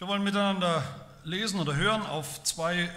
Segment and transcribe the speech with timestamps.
[0.00, 0.82] Wir wollen miteinander
[1.24, 2.90] lesen oder hören auf zwei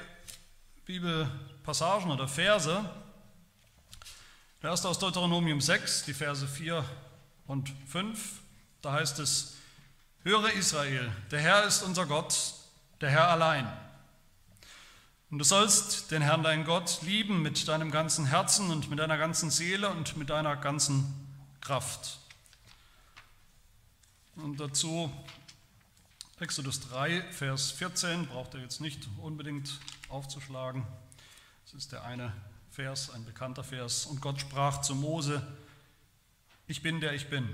[0.86, 2.90] Bibelpassagen oder Verse.
[4.62, 6.86] Der erste aus Deuteronomium 6, die Verse 4
[7.46, 8.39] und 5.
[8.81, 9.55] Da heißt es,
[10.24, 12.53] höre Israel, der Herr ist unser Gott,
[13.02, 13.67] der Herr allein.
[15.29, 19.17] Und du sollst den Herrn, deinen Gott, lieben mit deinem ganzen Herzen und mit deiner
[19.17, 21.13] ganzen Seele und mit deiner ganzen
[21.59, 22.20] Kraft.
[24.38, 25.12] Und dazu
[26.40, 30.85] Exodus 3, Vers 14, braucht er jetzt nicht unbedingt aufzuschlagen.
[31.63, 32.34] Das ist der eine
[32.71, 34.07] Vers, ein bekannter Vers.
[34.07, 35.45] Und Gott sprach zu Mose,
[36.66, 37.48] ich bin der ich bin.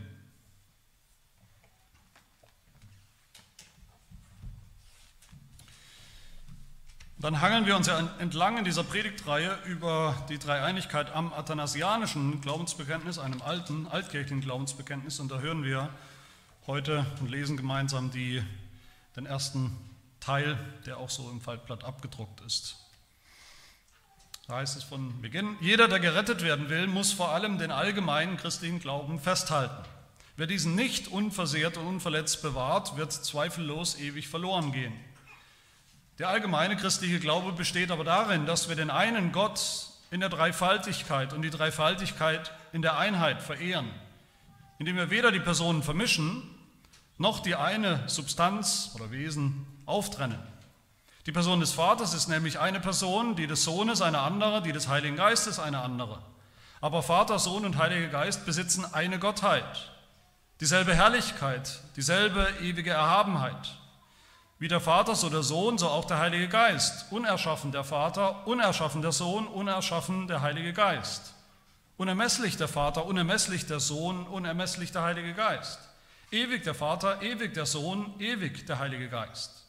[7.18, 13.20] Dann hangeln wir uns ja entlang in dieser Predigtreihe über die Dreieinigkeit am athanasianischen Glaubensbekenntnis,
[13.20, 15.20] einem alten, altkirchlichen Glaubensbekenntnis.
[15.20, 15.90] Und da hören wir
[16.66, 18.42] heute und lesen gemeinsam die,
[19.16, 19.76] den ersten
[20.20, 22.76] Teil, der auch so im Faltblatt abgedruckt ist.
[24.48, 28.36] Da heißt es von Beginn, jeder, der gerettet werden will, muss vor allem den allgemeinen
[28.36, 29.88] christlichen Glauben festhalten.
[30.38, 34.94] Wer diesen nicht unversehrt und unverletzt bewahrt, wird zweifellos ewig verloren gehen.
[36.18, 41.34] Der allgemeine christliche Glaube besteht aber darin, dass wir den einen Gott in der Dreifaltigkeit
[41.34, 43.90] und die Dreifaltigkeit in der Einheit verehren,
[44.80, 46.44] indem wir weder die Personen vermischen,
[47.20, 50.40] noch die eine Substanz oder Wesen auftrennen.
[51.26, 54.88] Die Person des Vaters ist nämlich eine Person, die des Sohnes eine andere, die des
[54.88, 56.20] Heiligen Geistes eine andere.
[56.82, 59.92] Aber Vater, Sohn und Heiliger Geist besitzen eine Gottheit,
[60.62, 63.78] dieselbe Herrlichkeit, dieselbe ewige Erhabenheit.
[64.58, 67.12] Wie der Vater, so der Sohn, so auch der Heilige Geist.
[67.12, 71.34] Unerschaffen der Vater, unerschaffen der Sohn, unerschaffen der Heilige Geist.
[71.98, 75.80] Unermesslich der Vater, unermesslich der Sohn, unermesslich der Heilige Geist.
[76.32, 79.66] Ewig der Vater, ewig der Sohn, ewig der Heilige Geist.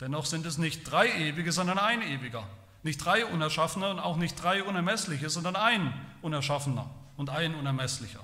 [0.00, 2.46] Dennoch sind es nicht drei ewige, sondern ein ewiger.
[2.82, 8.20] Nicht drei unerschaffene und auch nicht drei unermessliche, sondern ein unerschaffener und ein unermesslicher.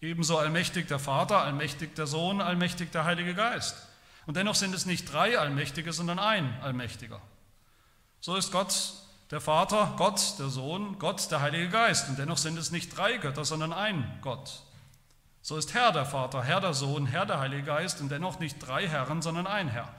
[0.00, 3.76] Ebenso allmächtig der Vater, allmächtig der Sohn, allmächtig der Heilige Geist.
[4.26, 7.20] Und dennoch sind es nicht drei Allmächtige, sondern ein Allmächtiger.
[8.20, 8.92] So ist Gott
[9.30, 12.08] der Vater, Gott der Sohn, Gott der Heilige Geist.
[12.08, 14.62] Und dennoch sind es nicht drei Götter, sondern ein Gott.
[15.44, 18.66] So ist Herr der Vater, Herr der Sohn, Herr der Heilige Geist und dennoch nicht
[18.66, 19.94] drei Herren, sondern ein Herr.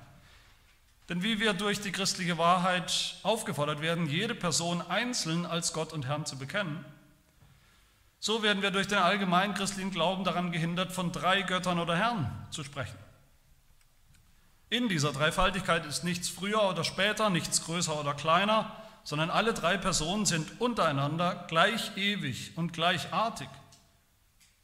[1.08, 6.08] Denn wie wir durch die christliche Wahrheit aufgefordert werden, jede Person einzeln als Gott und
[6.08, 6.84] Herrn zu bekennen,
[8.20, 12.28] so werden wir durch den allgemeinen christlichen Glauben daran gehindert, von drei Göttern oder Herren
[12.50, 12.98] zu sprechen.
[14.72, 19.78] In dieser Dreifaltigkeit ist nichts früher oder später, nichts größer oder kleiner, sondern alle drei
[19.78, 23.48] Personen sind untereinander gleich ewig und gleichartig,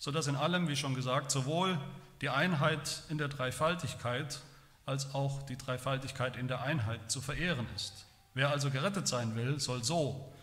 [0.01, 1.79] sodass in allem, wie schon gesagt, sowohl
[2.21, 4.39] die Einheit in der Dreifaltigkeit
[4.83, 8.07] als auch die Dreifaltigkeit in der Einheit zu verehren ist.
[8.33, 10.33] Wer also gerettet sein will, soll so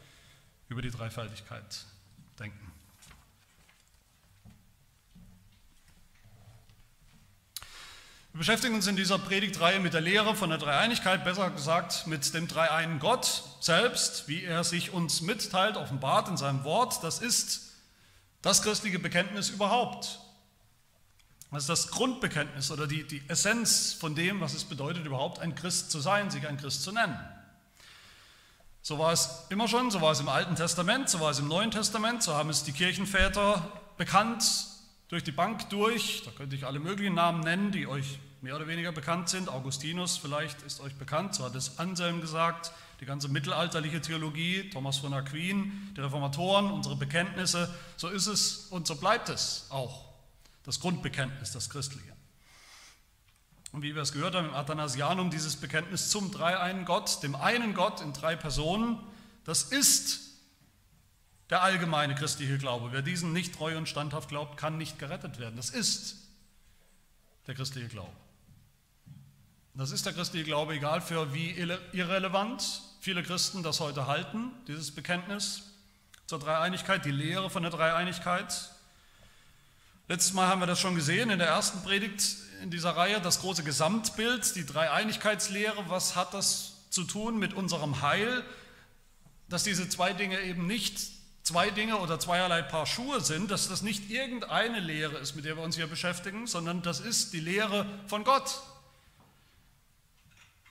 [0.69, 1.87] über die Dreifaltigkeit
[2.39, 2.73] denken.
[8.31, 12.33] Wir beschäftigen uns in dieser Predigtreihe mit der Lehre von der Dreieinigkeit, besser gesagt mit
[12.33, 17.03] dem dreieinen Gott selbst, wie er sich uns mitteilt, offenbart in seinem Wort.
[17.03, 17.68] Das ist
[18.49, 20.21] das christliche Bekenntnis überhaupt.
[21.51, 25.55] Das ist das Grundbekenntnis oder die, die Essenz von dem, was es bedeutet, überhaupt ein
[25.55, 27.17] Christ zu sein, sich ein Christ zu nennen.
[28.81, 31.49] So war es immer schon, so war es im Alten Testament, so war es im
[31.49, 34.45] Neuen Testament, so haben es die Kirchenväter bekannt
[35.09, 36.23] durch die Bank durch.
[36.25, 39.51] Da könnte ich alle möglichen Namen nennen, die euch mehr oder weniger bekannt sind.
[39.51, 42.73] Augustinus vielleicht ist euch bekannt, so hat es Anselm gesagt.
[43.01, 48.87] Die ganze mittelalterliche Theologie, Thomas von Aquin, die Reformatoren, unsere Bekenntnisse, so ist es und
[48.87, 50.07] so bleibt es auch.
[50.65, 52.13] Das Grundbekenntnis, das Christliche.
[53.73, 57.75] Und wie wir es gehört haben im Athanasianum, dieses Bekenntnis zum dreieinen Gott, dem einen
[57.75, 58.99] Gott in drei Personen,
[59.45, 60.29] das ist
[61.51, 62.93] der allgemeine christliche Glaube.
[62.93, 65.57] Wer diesen nicht treu und standhaft glaubt, kann nicht gerettet werden.
[65.57, 66.17] Das ist
[67.47, 68.13] der christliche Glaube.
[69.75, 71.51] Das ist der christliche Glaube, egal für wie
[71.93, 75.63] irrelevant viele Christen das heute halten, dieses Bekenntnis
[76.27, 78.71] zur Dreieinigkeit, die Lehre von der Dreieinigkeit.
[80.09, 83.41] Letztes Mal haben wir das schon gesehen in der ersten Predigt in dieser Reihe, das
[83.41, 85.89] große Gesamtbild, die Dreieinigkeitslehre.
[85.89, 88.45] Was hat das zu tun mit unserem Heil?
[89.49, 90.99] Dass diese zwei Dinge eben nicht
[91.43, 95.57] zwei Dinge oder zweierlei Paar Schuhe sind, dass das nicht irgendeine Lehre ist, mit der
[95.57, 98.61] wir uns hier beschäftigen, sondern das ist die Lehre von Gott.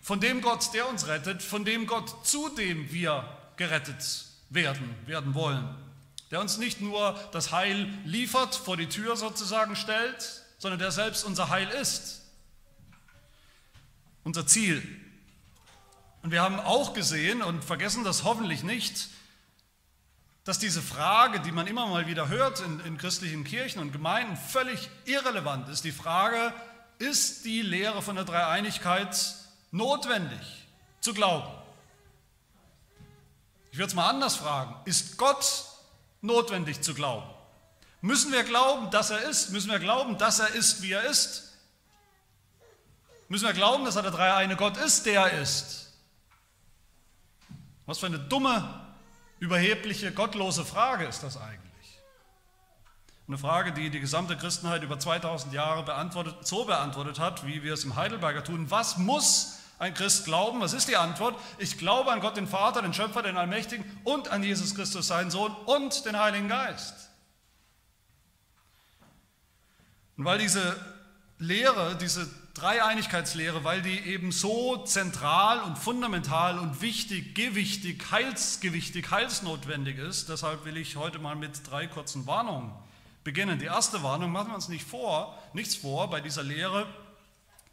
[0.08, 3.28] Von dem Gott, der uns rettet, von dem Gott, zu dem wir
[3.58, 5.68] gerettet werden, werden wollen.
[6.32, 11.26] Der uns nicht nur das Heil liefert, vor die Tür sozusagen stellt, sondern der selbst
[11.26, 12.22] unser Heil ist.
[14.24, 14.82] unser Ziel.
[16.24, 19.10] Und wir haben auch gesehen und vergessen das hoffentlich nicht,
[20.46, 24.38] dass diese Frage, die man immer mal wieder hört in, in christlichen Kirchen und Gemeinden,
[24.38, 25.84] völlig irrelevant ist.
[25.84, 26.54] Die Frage,
[26.98, 29.36] ist die Lehre von der Dreieinigkeit
[29.78, 30.68] notwendig
[31.00, 31.48] zu glauben?
[33.72, 34.76] Ich würde es mal anders fragen.
[34.86, 35.66] Ist Gott
[36.22, 37.30] notwendig zu glauben?
[38.02, 39.52] Müssen wir glauben, dass er ist?
[39.52, 41.54] Müssen wir glauben, dass er ist, wie er ist?
[43.28, 45.94] Müssen wir glauben, dass er der dreieine Gott ist, der er ist?
[47.86, 48.88] Was für eine dumme,
[49.40, 51.64] überhebliche, gottlose Frage ist das eigentlich?
[53.28, 57.74] Eine Frage, die die gesamte Christenheit über 2000 Jahre beantwortet, so beantwortet hat, wie wir
[57.74, 58.72] es im Heidelberger tun.
[58.72, 60.60] Was muss ein Christ glauben?
[60.62, 61.40] Was ist die Antwort?
[61.58, 65.32] Ich glaube an Gott, den Vater, den Schöpfer, den Allmächtigen und an Jesus Christus, seinen
[65.32, 67.10] Sohn und den Heiligen Geist.
[70.18, 70.76] Und weil diese
[71.38, 80.00] Lehre, diese Dreieinigkeitslehre, weil die eben so zentral und fundamental und wichtig, gewichtig, heilsgewichtig, heilsnotwendig
[80.00, 82.72] ist, deshalb will ich heute mal mit drei kurzen Warnungen
[83.24, 83.60] beginnen.
[83.60, 86.88] Die erste Warnung, machen wir uns nicht vor, nichts vor bei dieser Lehre.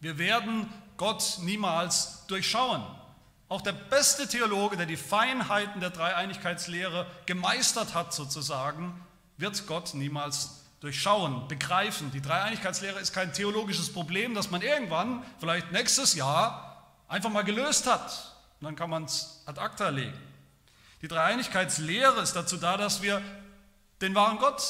[0.00, 2.82] Wir werden Gott niemals durchschauen.
[3.48, 9.00] Auch der beste Theologe, der die Feinheiten der Dreieinigkeitslehre gemeistert hat, sozusagen,
[9.36, 12.10] wird Gott niemals durchschauen, begreifen.
[12.10, 17.86] Die Dreieinigkeitslehre ist kein theologisches Problem, das man irgendwann, vielleicht nächstes Jahr, einfach mal gelöst
[17.86, 18.36] hat.
[18.60, 20.18] Und dann kann man es ad acta legen.
[21.02, 23.22] Die Dreieinigkeitslehre ist dazu da, dass wir
[24.00, 24.62] den wahren Gott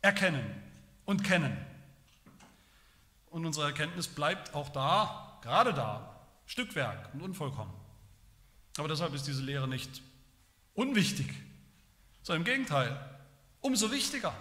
[0.00, 0.62] erkennen
[1.04, 1.56] und kennen.
[3.30, 7.72] Und unsere Erkenntnis bleibt auch da, gerade da, Stückwerk und unvollkommen.
[8.78, 10.02] Aber deshalb ist diese Lehre nicht
[10.74, 11.28] unwichtig,
[12.22, 12.98] sondern im Gegenteil,
[13.60, 14.34] umso wichtiger,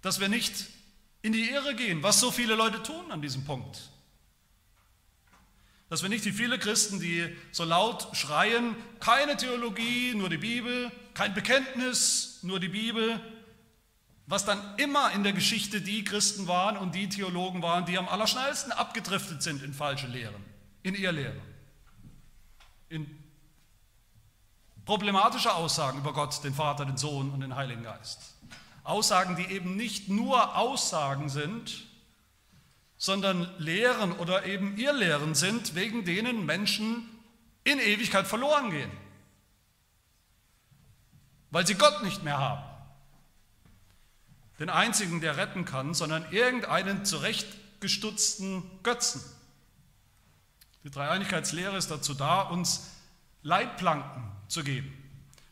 [0.00, 0.66] dass wir nicht
[1.22, 3.90] in die Irre gehen, was so viele Leute tun an diesem Punkt.
[5.88, 10.90] Dass wir nicht wie viele Christen, die so laut schreien, keine Theologie, nur die Bibel,
[11.14, 13.20] kein Bekenntnis, nur die Bibel,
[14.26, 18.08] was dann immer in der Geschichte die Christen waren und die Theologen waren, die am
[18.08, 20.44] allerschnellsten abgedriftet sind in falsche Lehren,
[20.82, 21.40] in Irrlehren,
[22.88, 23.06] in
[24.84, 28.34] problematische Aussagen über Gott, den Vater, den Sohn und den Heiligen Geist.
[28.82, 31.86] Aussagen, die eben nicht nur Aussagen sind,
[32.98, 37.08] sondern Lehren oder eben Irrlehren sind, wegen denen Menschen
[37.62, 38.90] in Ewigkeit verloren gehen,
[41.50, 42.65] weil sie Gott nicht mehr haben
[44.58, 49.22] den einzigen, der retten kann, sondern irgendeinen zurechtgestutzten Götzen.
[50.84, 52.90] Die Dreieinigkeitslehre ist dazu da, uns
[53.42, 54.92] Leitplanken zu geben.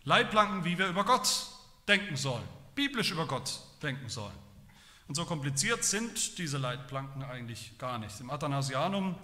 [0.04, 1.28] Leitplanken, wie wir über Gott
[1.88, 4.34] denken sollen, biblisch über Gott denken sollen.
[5.06, 8.18] Und so kompliziert sind diese Leitplanken eigentlich gar nicht.
[8.20, 9.16] Im Athanasianum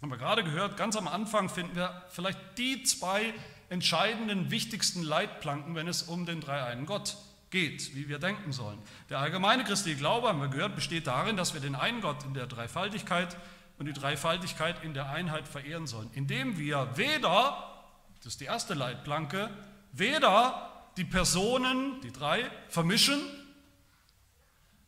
[0.00, 3.34] haben wir gerade gehört, ganz am Anfang finden wir vielleicht die zwei
[3.68, 8.78] entscheidenden, wichtigsten Leitplanken, wenn es um den dreieinen Gott geht geht, wie wir denken sollen.
[9.08, 12.34] Der allgemeine christliche Glaube, haben wir gehört, besteht darin, dass wir den einen Gott in
[12.34, 13.36] der Dreifaltigkeit
[13.78, 17.82] und die Dreifaltigkeit in der Einheit verehren sollen, indem wir weder,
[18.18, 19.50] das ist die erste Leitplanke,
[19.92, 23.20] weder die Personen, die drei, vermischen,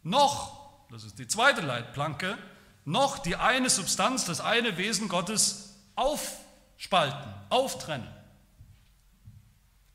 [0.03, 2.37] noch, das ist die zweite Leitplanke,
[2.85, 8.08] noch die eine Substanz, das eine Wesen Gottes aufspalten, auftrennen.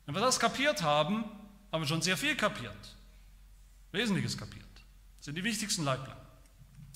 [0.06, 1.24] Wenn wir das kapiert haben,
[1.72, 2.96] haben wir schon sehr viel kapiert.
[3.92, 4.64] Wesentliches kapiert.
[5.18, 6.26] Das sind die wichtigsten Leitplanken.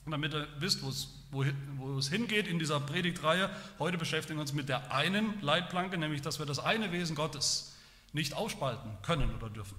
[0.04, 4.42] Und damit ihr wisst, wo es, wo es hingeht in dieser Predigtreihe, heute beschäftigen wir
[4.42, 7.76] uns mit der einen Leitplanke, nämlich dass wir das eine Wesen Gottes
[8.12, 9.76] nicht aufspalten können oder dürfen.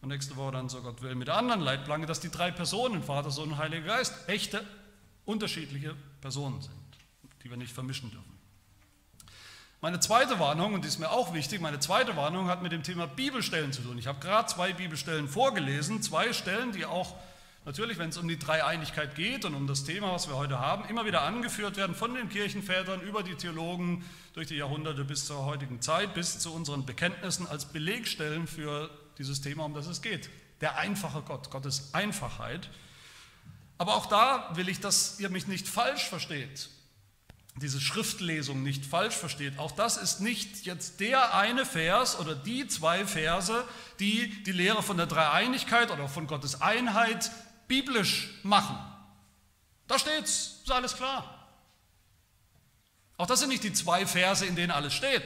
[0.00, 3.02] Und nächste Woche dann, so Gott will, mit der anderen Leitplanke, dass die drei Personen,
[3.02, 4.66] Vater, Sohn und Heiliger Geist, echte,
[5.26, 6.74] unterschiedliche Personen sind,
[7.44, 8.29] die wir nicht vermischen dürfen.
[9.82, 12.82] Meine zweite Warnung, und die ist mir auch wichtig, meine zweite Warnung hat mit dem
[12.82, 13.96] Thema Bibelstellen zu tun.
[13.96, 17.14] Ich habe gerade zwei Bibelstellen vorgelesen, zwei Stellen, die auch
[17.64, 20.84] natürlich, wenn es um die Dreieinigkeit geht und um das Thema, was wir heute haben,
[20.90, 25.46] immer wieder angeführt werden von den Kirchenvätern über die Theologen durch die Jahrhunderte bis zur
[25.46, 30.28] heutigen Zeit, bis zu unseren Bekenntnissen als Belegstellen für dieses Thema, um das es geht.
[30.60, 32.68] Der einfache Gott, Gottes Einfachheit.
[33.78, 36.68] Aber auch da will ich, dass ihr mich nicht falsch versteht
[37.56, 42.66] diese Schriftlesung nicht falsch versteht, auch das ist nicht jetzt der eine Vers oder die
[42.68, 43.64] zwei Verse,
[43.98, 47.30] die die Lehre von der Dreieinigkeit oder von Gottes Einheit
[47.66, 48.78] biblisch machen.
[49.88, 51.48] Da steht's, ist alles klar.
[53.16, 55.24] Auch das sind nicht die zwei Verse, in denen alles steht.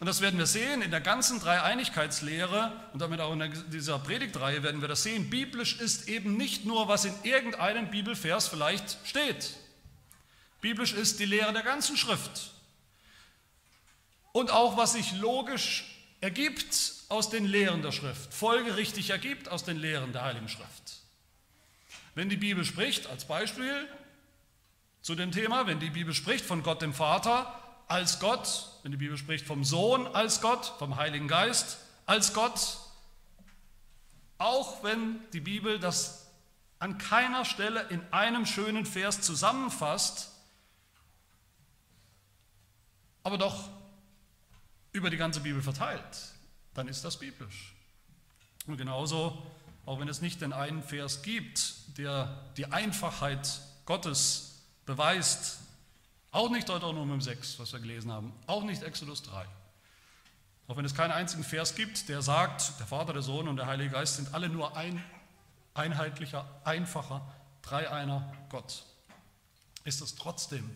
[0.00, 4.62] Und das werden wir sehen in der ganzen Dreieinigkeitslehre und damit auch in dieser Predigtreihe
[4.62, 5.30] werden wir das sehen.
[5.30, 9.54] Biblisch ist eben nicht nur, was in irgendeinem Bibelvers vielleicht steht.
[10.64, 12.50] Biblisch ist die Lehre der ganzen Schrift.
[14.32, 15.84] Und auch was sich logisch
[16.22, 21.02] ergibt aus den Lehren der Schrift, folgerichtig ergibt aus den Lehren der Heiligen Schrift.
[22.14, 23.86] Wenn die Bibel spricht, als Beispiel
[25.02, 28.96] zu dem Thema, wenn die Bibel spricht von Gott dem Vater als Gott, wenn die
[28.96, 32.78] Bibel spricht vom Sohn als Gott, vom Heiligen Geist als Gott,
[34.38, 36.30] auch wenn die Bibel das
[36.78, 40.30] an keiner Stelle in einem schönen Vers zusammenfasst,
[43.24, 43.68] aber doch
[44.92, 46.02] über die ganze Bibel verteilt,
[46.74, 47.74] dann ist das biblisch.
[48.66, 49.44] Und genauso,
[49.86, 55.58] auch wenn es nicht den einen Vers gibt, der die Einfachheit Gottes beweist,
[56.30, 59.46] auch nicht Deuteronomium 6, was wir gelesen haben, auch nicht Exodus 3.
[60.66, 63.66] Auch wenn es keinen einzigen Vers gibt, der sagt, der Vater, der Sohn und der
[63.66, 65.02] Heilige Geist sind alle nur ein
[65.74, 67.20] einheitlicher, einfacher,
[67.62, 68.84] dreieiner Gott,
[69.84, 70.70] ist es trotzdem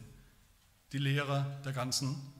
[0.92, 2.34] die Lehre der ganzen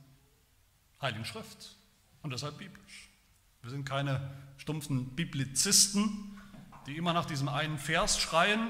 [1.01, 1.75] Heiligen Schrift
[2.21, 3.09] und deshalb biblisch.
[3.61, 6.41] Wir sind keine stumpfen Biblizisten,
[6.87, 8.67] die immer nach diesem einen Vers schreien.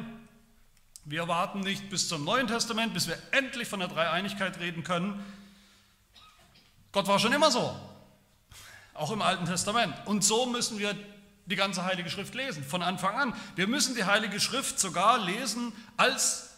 [1.05, 5.23] Wir warten nicht bis zum Neuen Testament, bis wir endlich von der Dreieinigkeit reden können.
[6.91, 7.79] Gott war schon immer so,
[8.93, 9.95] auch im Alten Testament.
[10.05, 10.95] Und so müssen wir
[11.45, 13.33] die ganze Heilige Schrift lesen, von Anfang an.
[13.55, 16.48] Wir müssen die Heilige Schrift sogar lesen als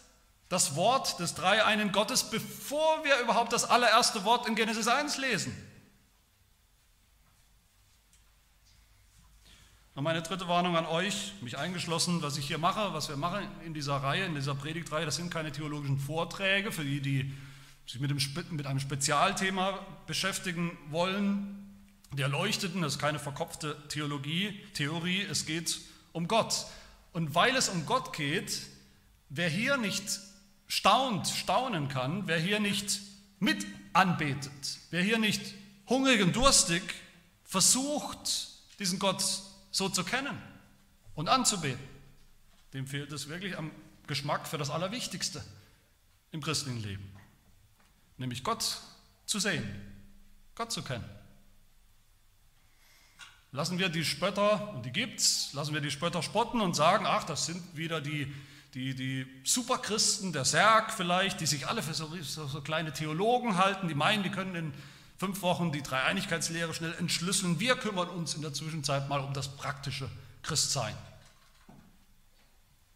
[0.52, 5.56] das Wort des Dreieinen Gottes, bevor wir überhaupt das allererste Wort in Genesis 1 lesen.
[9.94, 13.48] Und meine dritte Warnung an euch, mich eingeschlossen, was ich hier mache, was wir machen
[13.64, 17.32] in dieser Reihe, in dieser Predigtreihe, das sind keine theologischen Vorträge für die, die
[17.86, 18.18] sich mit, dem,
[18.54, 21.78] mit einem Spezialthema beschäftigen wollen.
[22.12, 25.80] Die Erleuchteten, das ist keine verkopfte Theologie, Theorie, es geht
[26.12, 26.66] um Gott.
[27.14, 28.60] Und weil es um Gott geht,
[29.30, 30.20] wer hier nicht
[30.72, 33.02] staunt, staunen kann, wer hier nicht
[33.38, 35.42] mit anbetet, wer hier nicht
[35.86, 36.82] hungrig und durstig
[37.44, 38.48] versucht,
[38.78, 39.22] diesen Gott
[39.70, 40.40] so zu kennen
[41.14, 41.78] und anzubeten,
[42.72, 43.70] dem fehlt es wirklich am
[44.06, 45.44] Geschmack für das Allerwichtigste
[46.30, 47.06] im christlichen Leben,
[48.16, 48.78] nämlich Gott
[49.26, 49.68] zu sehen,
[50.54, 51.04] Gott zu kennen.
[53.50, 57.24] Lassen wir die Spötter, und die gibt's, lassen wir die Spötter spotten und sagen, ach,
[57.24, 58.32] das sind wieder die,
[58.74, 63.88] die, die Superchristen, der Serg vielleicht, die sich alle für so, so, kleine Theologen halten,
[63.88, 64.74] die meinen, die können in
[65.18, 67.60] fünf Wochen die Dreieinigkeitslehre schnell entschlüsseln.
[67.60, 70.08] Wir kümmern uns in der Zwischenzeit mal um das praktische
[70.42, 70.96] Christsein.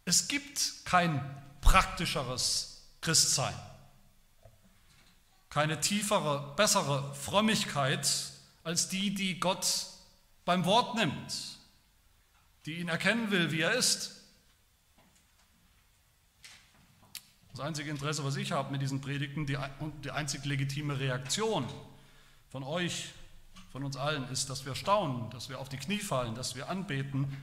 [0.05, 1.23] Es gibt kein
[1.61, 3.53] praktischeres Christsein,
[5.49, 8.07] keine tiefere, bessere Frömmigkeit
[8.63, 9.67] als die, die Gott
[10.43, 11.57] beim Wort nimmt,
[12.65, 14.16] die ihn erkennen will, wie er ist.
[17.57, 19.57] Das einzige Interesse, was ich habe mit diesen Predigten, die,
[20.03, 21.65] die einzig legitime Reaktion
[22.51, 23.09] von euch,
[23.71, 26.69] von uns allen ist, dass wir staunen, dass wir auf die Knie fallen, dass wir
[26.69, 27.35] anbeten,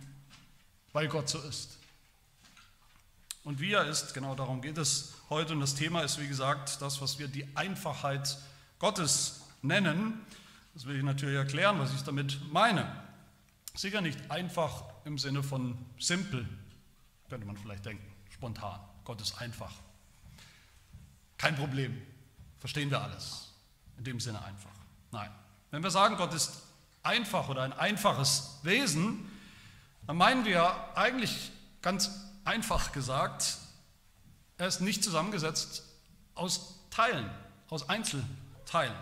[0.92, 1.78] weil Gott so ist.
[3.42, 5.52] Und wie er ist, genau darum geht es heute.
[5.52, 8.38] Und das Thema ist, wie gesagt, das, was wir die Einfachheit
[8.78, 10.21] Gottes nennen.
[10.75, 13.02] Das will ich natürlich erklären, was ich damit meine.
[13.75, 16.49] Sicher nicht einfach im Sinne von simpel,
[17.28, 18.78] könnte man vielleicht denken, spontan.
[19.04, 19.73] Gott ist einfach.
[21.38, 22.00] Kein Problem,
[22.59, 23.53] verstehen wir alles.
[23.99, 24.71] In dem Sinne einfach.
[25.12, 25.31] Nein.
[25.71, 26.62] Wenn wir sagen, Gott ist
[27.03, 29.31] einfach oder ein einfaches Wesen,
[30.07, 32.11] dann meinen wir eigentlich ganz
[32.45, 33.59] einfach gesagt,
[34.59, 35.83] er ist nicht zusammengesetzt
[36.35, 37.29] aus Teilen,
[37.71, 38.95] aus Einzelteilen.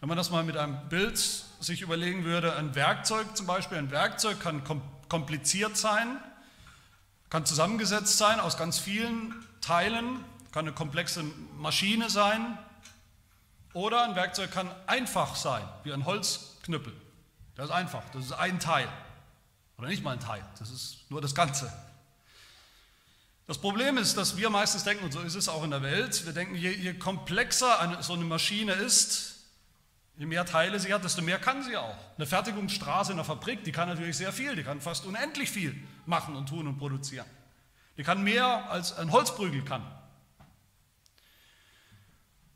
[0.00, 3.90] Wenn man das mal mit einem Bild sich überlegen würde, ein Werkzeug zum Beispiel, ein
[3.90, 4.62] Werkzeug kann
[5.08, 6.18] kompliziert sein,
[7.30, 11.24] kann zusammengesetzt sein aus ganz vielen Teilen, kann eine komplexe
[11.56, 12.58] Maschine sein,
[13.74, 16.92] oder ein Werkzeug kann einfach sein, wie ein Holzknüppel.
[17.54, 18.88] Das ist einfach, das ist ein Teil.
[19.76, 21.72] Oder nicht mal ein Teil, das ist nur das Ganze.
[23.46, 26.26] Das Problem ist, dass wir meistens denken, und so ist es auch in der Welt,
[26.26, 29.36] wir denken, je, je komplexer eine, so eine Maschine ist,
[30.16, 31.96] je mehr Teile sie hat, desto mehr kann sie auch.
[32.16, 35.74] Eine Fertigungsstraße in einer Fabrik, die kann natürlich sehr viel, die kann fast unendlich viel
[36.04, 37.26] machen und tun und produzieren.
[37.96, 39.82] Die kann mehr als ein Holzprügel kann.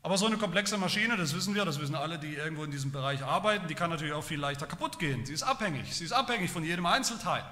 [0.03, 2.91] Aber so eine komplexe Maschine, das wissen wir, das wissen alle, die irgendwo in diesem
[2.91, 5.25] Bereich arbeiten, die kann natürlich auch viel leichter kaputt gehen.
[5.25, 7.45] Sie ist abhängig, sie ist abhängig von jedem Einzelteil.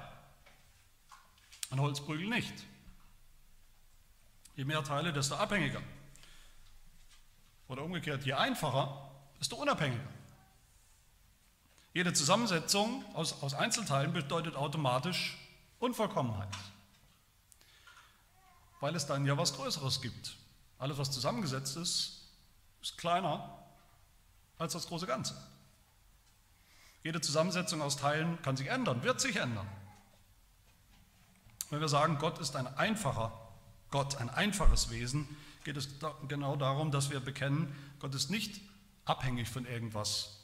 [1.70, 2.52] Ein Holzprügel nicht.
[4.54, 5.80] Je mehr Teile, desto abhängiger.
[7.68, 10.12] Oder umgekehrt, je einfacher, desto unabhängiger.
[11.94, 15.38] Jede Zusammensetzung aus, aus Einzelteilen bedeutet automatisch
[15.78, 16.54] Unvollkommenheit,
[18.80, 20.36] weil es dann ja was Größeres gibt
[20.78, 22.21] Alles, was zusammengesetzt ist,
[22.82, 23.58] ist kleiner
[24.58, 25.34] als das große Ganze.
[27.02, 29.66] Jede Zusammensetzung aus Teilen kann sich ändern, wird sich ändern.
[31.70, 33.32] Wenn wir sagen, Gott ist ein einfacher
[33.92, 35.28] Gott, ein einfaches Wesen,
[35.64, 35.88] geht es
[36.26, 38.60] genau darum, dass wir bekennen, Gott ist nicht
[39.04, 40.40] abhängig von irgendwas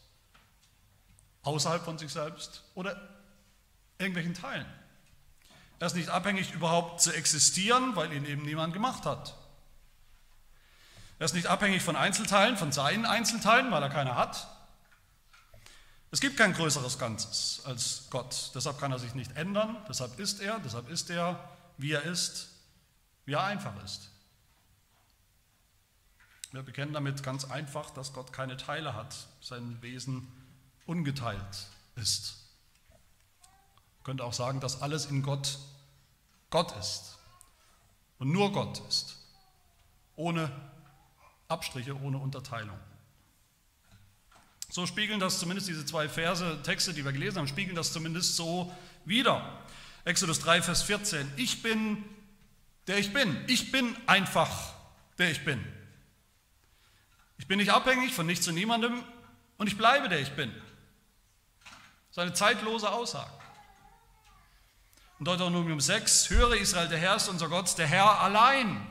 [1.42, 3.00] außerhalb von sich selbst oder
[3.99, 4.66] irgendwelchen Teilen.
[5.78, 9.35] Er ist nicht abhängig, überhaupt zu existieren, weil ihn eben niemand gemacht hat.
[11.19, 14.47] Er ist nicht abhängig von Einzelteilen, von seinen Einzelteilen, weil er keine hat.
[16.11, 18.53] Es gibt kein größeres Ganzes als Gott.
[18.55, 19.77] Deshalb kann er sich nicht ändern.
[19.89, 22.49] Deshalb ist er, deshalb ist er, wie er ist,
[23.25, 24.11] wie er einfach ist.
[26.53, 30.33] Wir bekennen damit ganz einfach, dass Gott keine Teile hat, sein Wesen
[30.87, 32.37] ungeteilt ist.
[33.99, 35.59] Man könnte auch sagen, dass alles in Gott
[36.51, 37.19] Gott ist
[38.19, 39.19] und nur Gott ist,
[40.17, 40.51] ohne
[41.49, 42.78] Abstriche, ohne Unterteilung.
[44.71, 48.37] So spiegeln das zumindest diese zwei Verse, Texte, die wir gelesen haben, spiegeln das zumindest
[48.37, 48.73] so
[49.07, 49.59] wider.
[50.05, 51.33] Exodus 3, Vers 14.
[51.37, 52.05] Ich bin,
[52.87, 53.43] der ich bin.
[53.47, 54.75] Ich bin einfach,
[55.17, 55.64] der ich bin.
[57.38, 59.02] Ich bin nicht abhängig von nichts und niemandem
[59.57, 60.52] und ich bleibe, der ich bin.
[62.09, 63.31] Das ist eine zeitlose Aussage.
[65.19, 68.87] In Deuteronomium 6, höre Israel, der Herr ist unser Gott, der Herr allein.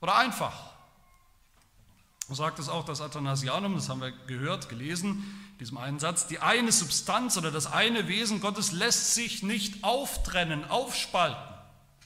[0.00, 0.65] Oder einfach.
[2.28, 6.26] Sagt es auch das Athanasianum, das haben wir gehört, gelesen, in diesem einen Satz.
[6.26, 11.54] Die eine Substanz oder das eine Wesen Gottes lässt sich nicht auftrennen, aufspalten.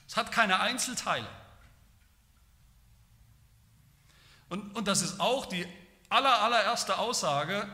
[0.07, 1.27] Es hat keine Einzelteile.
[4.51, 5.67] Und, und das ist auch die
[6.11, 7.67] aller, allererste Aussage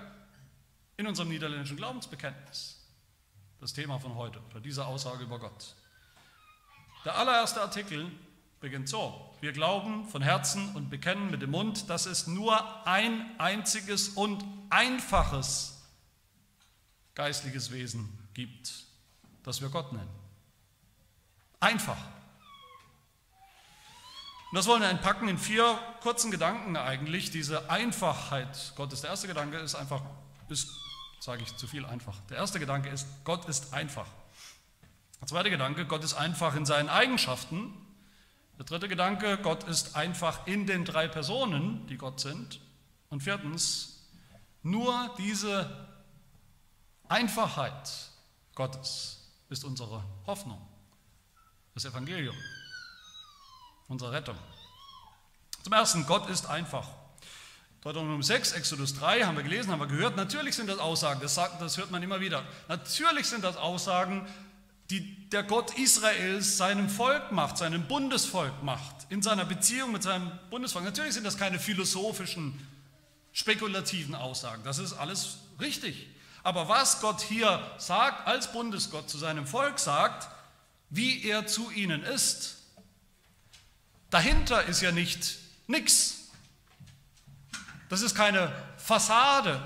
[0.97, 2.81] in unserem niederländischen Glaubensbekenntnis.
[3.61, 5.75] Das Thema von heute, oder diese Aussage über Gott.
[7.05, 8.13] Der allererste Artikel
[8.67, 9.33] beginnt so.
[9.41, 14.45] Wir glauben von Herzen und bekennen mit dem Mund, dass es nur ein einziges und
[14.71, 15.85] einfaches
[17.15, 18.73] geistliches Wesen gibt,
[19.45, 20.11] das wir Gott nennen.
[21.61, 21.97] Einfach.
[24.51, 29.03] Und das wollen wir entpacken in vier kurzen Gedanken eigentlich, diese Einfachheit Gottes.
[29.03, 30.03] Der erste Gedanke ist einfach,
[30.49, 30.71] ist,
[31.21, 32.19] sage ich zu viel einfach.
[32.31, 34.09] Der erste Gedanke ist, Gott ist einfach.
[35.21, 37.73] Der zweite Gedanke, Gott ist einfach in seinen Eigenschaften.
[38.59, 42.61] Der dritte Gedanke, Gott ist einfach in den drei Personen, die Gott sind.
[43.11, 44.09] Und viertens,
[44.63, 45.89] nur diese
[47.09, 48.11] Einfachheit
[48.55, 50.61] Gottes ist unsere Hoffnung,
[51.75, 52.35] das Evangelium,
[53.89, 54.37] unsere Rettung.
[55.63, 56.89] Zum Ersten, Gott ist einfach.
[57.83, 60.17] Deuteronomium 6, Exodus 3 haben wir gelesen, haben wir gehört.
[60.17, 62.45] Natürlich sind das Aussagen, das, sagt, das hört man immer wieder.
[62.67, 64.27] Natürlich sind das Aussagen,
[64.91, 70.31] die der Gott Israels seinem Volk macht, seinem Bundesvolk macht, in seiner Beziehung mit seinem
[70.51, 70.85] Bundesvolk.
[70.85, 72.55] Natürlich sind das keine philosophischen,
[73.33, 74.63] spekulativen Aussagen.
[74.65, 76.09] Das ist alles richtig.
[76.45, 80.29] Aber was Gott hier sagt, als Bundesgott zu seinem Volk sagt,
[80.91, 82.59] wie er zu ihnen ist,
[84.11, 86.29] dahinter ist ja nicht nichts.
[87.89, 89.61] Das ist keine Fassade.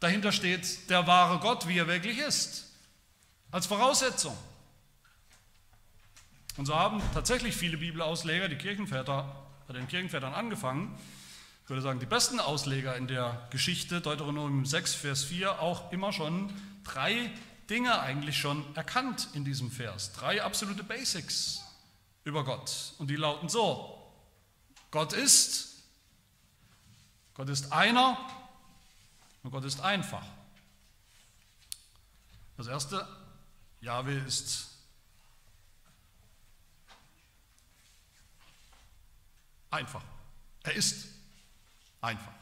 [0.00, 2.65] Dahinter steht der wahre Gott, wie er wirklich ist
[3.56, 4.36] als Voraussetzung.
[6.58, 9.34] Und so haben tatsächlich viele Bibelausleger, die Kirchenväter,
[9.66, 10.94] bei den Kirchenvätern angefangen,
[11.64, 16.12] ich würde sagen, die besten Ausleger in der Geschichte, Deuteronomium 6, Vers 4, auch immer
[16.12, 16.52] schon
[16.84, 17.32] drei
[17.70, 20.12] Dinge eigentlich schon erkannt in diesem Vers.
[20.12, 21.62] Drei absolute Basics
[22.24, 22.92] über Gott.
[22.98, 24.12] Und die lauten so,
[24.90, 25.82] Gott ist,
[27.32, 28.18] Gott ist einer
[29.42, 30.26] und Gott ist einfach.
[32.58, 33.08] Das erste,
[33.80, 34.68] Jahwe ist
[39.70, 40.02] einfach.
[40.62, 41.06] Er ist
[42.00, 42.32] einfach.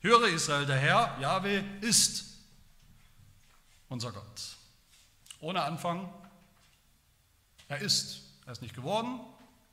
[0.00, 2.24] Höre Israel, der Herr, Jahwe ist
[3.88, 4.56] unser Gott.
[5.40, 6.12] Ohne Anfang,
[7.68, 8.22] er ist.
[8.46, 9.20] Er ist nicht geworden,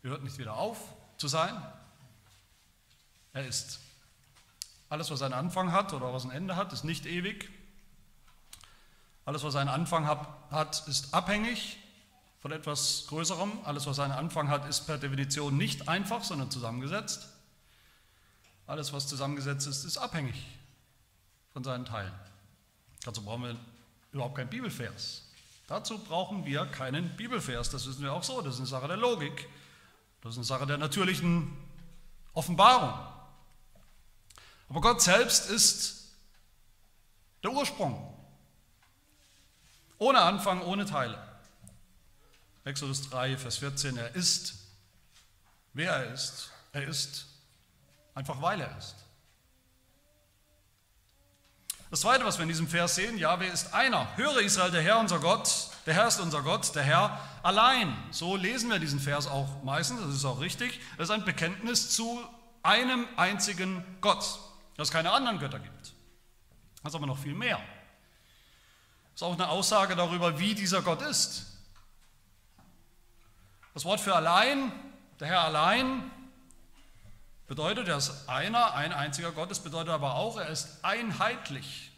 [0.02, 0.80] er hört nicht wieder auf
[1.18, 1.62] zu sein.
[3.34, 3.80] Er ist.
[4.90, 7.50] Alles, was einen Anfang hat oder was ein Ende hat, ist nicht ewig.
[9.26, 10.43] Alles, was einen Anfang hat,
[10.88, 11.78] ist abhängig
[12.40, 13.52] von etwas Größerem.
[13.64, 17.28] Alles, was einen Anfang hat, ist per Definition nicht einfach, sondern zusammengesetzt.
[18.68, 20.46] Alles, was zusammengesetzt ist, ist abhängig
[21.54, 22.14] von seinen Teilen.
[23.04, 23.56] Dazu brauchen wir
[24.12, 25.24] überhaupt keinen Bibelvers.
[25.68, 27.70] Dazu brauchen wir keinen Bibelvers.
[27.72, 28.42] Das wissen wir auch so.
[28.42, 29.50] Das ist eine Sache der Logik.
[30.22, 31.52] Das ist eine Sache der natürlichen
[32.34, 32.94] Offenbarung.
[34.70, 36.14] Aber Gott selbst ist
[37.42, 38.13] der Ursprung
[40.04, 41.18] ohne Anfang, ohne Teile.
[42.66, 44.64] Exodus 3, Vers 14, er ist
[45.74, 46.52] wer er ist.
[46.72, 47.28] Er ist
[48.16, 48.96] einfach, weil er ist.
[51.90, 54.18] Das Zweite, was wir in diesem Vers sehen, Jahwe ist einer.
[54.18, 57.96] Höre Israel, der Herr, unser Gott, der Herr ist unser Gott, der Herr allein.
[58.10, 60.80] So lesen wir diesen Vers auch meistens, das ist auch richtig.
[60.98, 62.20] Das ist ein Bekenntnis zu
[62.64, 64.40] einem einzigen Gott,
[64.76, 65.94] dass es keine anderen Götter gibt.
[66.82, 67.60] Das ist aber noch viel mehr.
[69.14, 71.46] Das ist auch eine Aussage darüber, wie dieser Gott ist.
[73.76, 74.72] Das Wort für allein,
[75.20, 76.12] der Herr allein,
[77.48, 79.52] bedeutet, er ist einer, ein einziger Gott.
[79.52, 81.92] Es bedeutet aber auch, er ist einheitlich.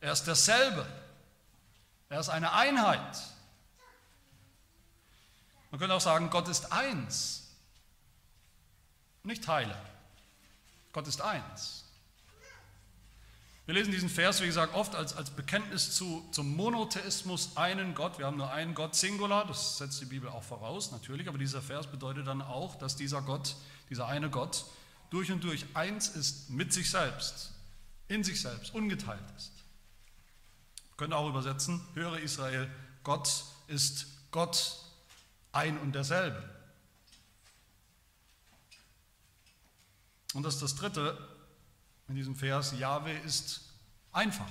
[0.00, 0.86] Er ist derselbe.
[2.08, 3.20] Er ist eine Einheit.
[5.70, 7.48] Man könnte auch sagen, Gott ist eins,
[9.22, 9.74] nicht Teile.
[10.92, 11.81] Gott ist eins.
[13.72, 18.18] Wir lesen diesen Vers, wie gesagt, oft als, als Bekenntnis zu, zum Monotheismus, einen Gott.
[18.18, 21.62] Wir haben nur einen Gott, Singular, das setzt die Bibel auch voraus, natürlich, aber dieser
[21.62, 23.56] Vers bedeutet dann auch, dass dieser Gott,
[23.88, 24.66] dieser eine Gott,
[25.08, 27.52] durch und durch eins ist mit sich selbst,
[28.08, 29.52] in sich selbst, ungeteilt ist.
[30.90, 32.70] Wir können auch übersetzen, höre Israel,
[33.04, 34.80] Gott ist Gott
[35.52, 36.46] ein und derselbe.
[40.34, 41.31] Und das ist das Dritte,
[42.08, 43.72] in diesem Vers, Jahwe ist
[44.12, 44.48] einfach.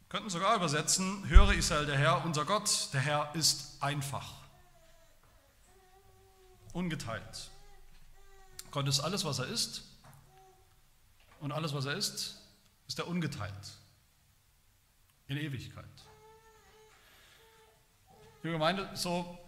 [0.00, 4.34] Wir könnten sogar übersetzen, höre Israel, der Herr, unser Gott, der Herr ist einfach.
[6.72, 7.50] Ungeteilt.
[8.70, 9.84] Gott ist alles, was er ist.
[11.40, 12.40] Und alles, was er ist,
[12.86, 13.78] ist er ungeteilt.
[15.26, 15.84] In Ewigkeit.
[18.42, 19.38] Liebe Gemeinde, so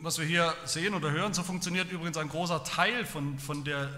[0.00, 3.88] was wir hier sehen oder hören, so funktioniert übrigens ein großer Teil von, von, der,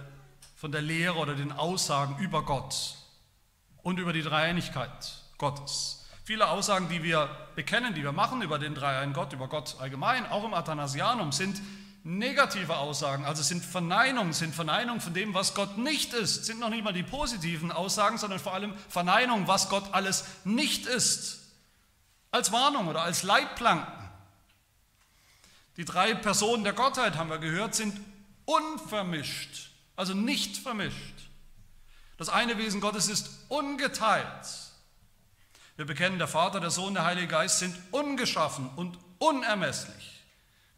[0.54, 2.96] von der Lehre oder den Aussagen über Gott
[3.82, 6.06] und über die Dreieinigkeit Gottes.
[6.24, 10.26] Viele Aussagen, die wir bekennen, die wir machen über den Dreiein Gott, über Gott allgemein,
[10.26, 11.60] auch im Athanasianum, sind
[12.02, 16.70] negative Aussagen, also sind Verneinungen, sind Verneinungen von dem, was Gott nicht ist, sind noch
[16.70, 21.40] nicht mal die positiven Aussagen, sondern vor allem Verneinungen, was Gott alles nicht ist,
[22.30, 24.05] als Warnung oder als Leitplanken.
[25.76, 28.00] Die drei Personen der Gottheit, haben wir gehört, sind
[28.44, 31.14] unvermischt, also nicht vermischt.
[32.16, 34.46] Das eine Wesen Gottes ist ungeteilt.
[35.76, 40.24] Wir bekennen, der Vater, der Sohn, der Heilige Geist sind ungeschaffen und unermesslich.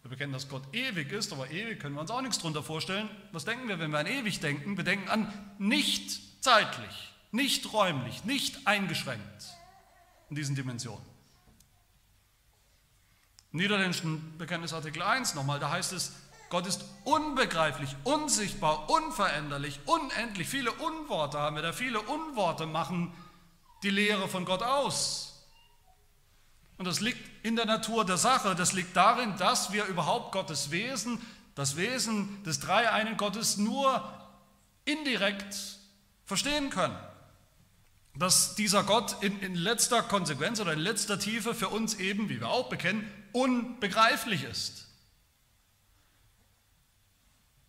[0.02, 3.08] Wir bekennen, dass Gott ewig ist, aber ewig können wir uns auch nichts darunter vorstellen.
[3.30, 4.76] Was denken wir, wenn wir an ewig denken?
[4.76, 9.44] Wir denken an nicht zeitlich, nicht räumlich, nicht eingeschränkt
[10.30, 11.17] in diesen Dimensionen.
[13.50, 16.12] Niederländischen Bekenntnisartikel 1 nochmal, da heißt es,
[16.50, 20.48] Gott ist unbegreiflich, unsichtbar, unveränderlich, unendlich.
[20.48, 23.12] Viele Unworte haben wir da, viele Unworte machen
[23.82, 25.46] die Lehre von Gott aus.
[26.78, 30.70] Und das liegt in der Natur der Sache, das liegt darin, dass wir überhaupt Gottes
[30.70, 31.20] Wesen,
[31.54, 34.08] das Wesen des dreieinen Gottes nur
[34.84, 35.56] indirekt
[36.24, 36.96] verstehen können.
[38.18, 42.40] Dass dieser Gott in, in letzter Konsequenz oder in letzter Tiefe für uns eben, wie
[42.40, 44.88] wir auch bekennen, unbegreiflich ist.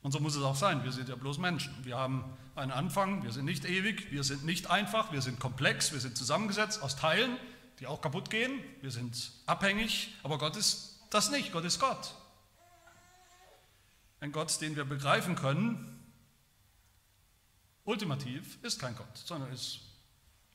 [0.01, 0.83] Und so muss es auch sein.
[0.83, 1.73] Wir sind ja bloß Menschen.
[1.83, 2.23] Wir haben
[2.55, 6.17] einen Anfang, wir sind nicht ewig, wir sind nicht einfach, wir sind komplex, wir sind
[6.17, 7.37] zusammengesetzt aus Teilen,
[7.79, 8.63] die auch kaputt gehen.
[8.81, 11.51] Wir sind abhängig, aber Gott ist das nicht.
[11.51, 12.15] Gott ist Gott.
[14.19, 16.03] Ein Gott, den wir begreifen können,
[17.83, 19.81] ultimativ ist kein Gott, sondern ist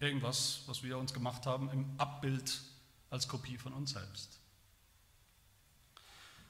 [0.05, 2.61] irgendwas, was wir uns gemacht haben im Abbild
[3.11, 4.40] als Kopie von uns selbst.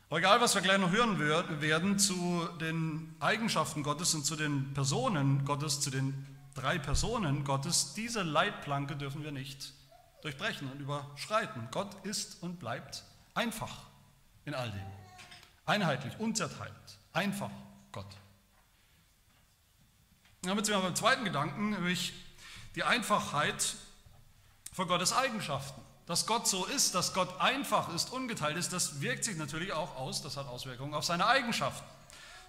[0.08, 4.72] Aber egal, was wir gleich noch hören werden zu den Eigenschaften Gottes und zu den
[4.74, 9.72] Personen Gottes, zu den drei Personen Gottes, diese Leitplanke dürfen wir nicht
[10.22, 11.68] durchbrechen und überschreiten.
[11.70, 13.86] Gott ist und bleibt einfach
[14.44, 14.86] in all dem.
[15.66, 17.50] Einheitlich, unzerteilt, einfach
[17.90, 18.16] Gott.
[20.42, 22.12] Damit sind wir beim zweiten Gedanken, nämlich
[22.74, 23.76] die Einfachheit
[24.72, 25.80] von Gottes Eigenschaften.
[26.06, 29.96] Dass Gott so ist, dass Gott einfach ist, ungeteilt ist, das wirkt sich natürlich auch
[29.96, 31.86] aus, das hat Auswirkungen auf seine Eigenschaften.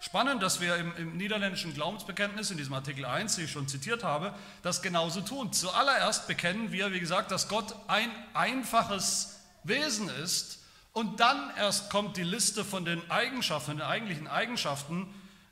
[0.01, 4.03] Spannend, dass wir im, im, niederländischen Glaubensbekenntnis, in diesem Artikel 1, den ich schon zitiert
[4.03, 5.53] habe, das genauso tun.
[5.53, 10.59] Zuallererst bekennen wir, wie gesagt, dass Gott ein einfaches Wesen ist
[10.91, 15.07] und dann erst kommt die Liste von den Eigenschaften, den eigentlichen Eigenschaften,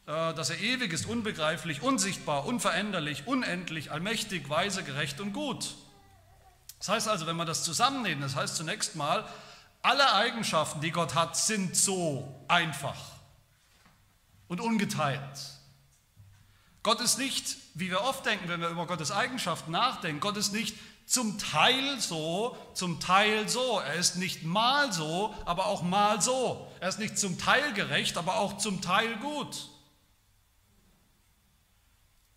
[0.05, 5.75] dass er ewig ist, unbegreiflich, unsichtbar, unveränderlich, unendlich, allmächtig, weise, gerecht und gut.
[6.79, 9.25] Das heißt also, wenn man das zusammennimmt, das heißt zunächst mal,
[9.81, 12.99] alle Eigenschaften, die Gott hat, sind so einfach
[14.47, 15.39] und ungeteilt.
[16.83, 20.51] Gott ist nicht, wie wir oft denken, wenn wir über Gottes Eigenschaften nachdenken, Gott ist
[20.51, 23.79] nicht zum Teil so, zum Teil so.
[23.79, 26.67] Er ist nicht mal so, aber auch mal so.
[26.79, 29.69] Er ist nicht zum Teil gerecht, aber auch zum Teil gut.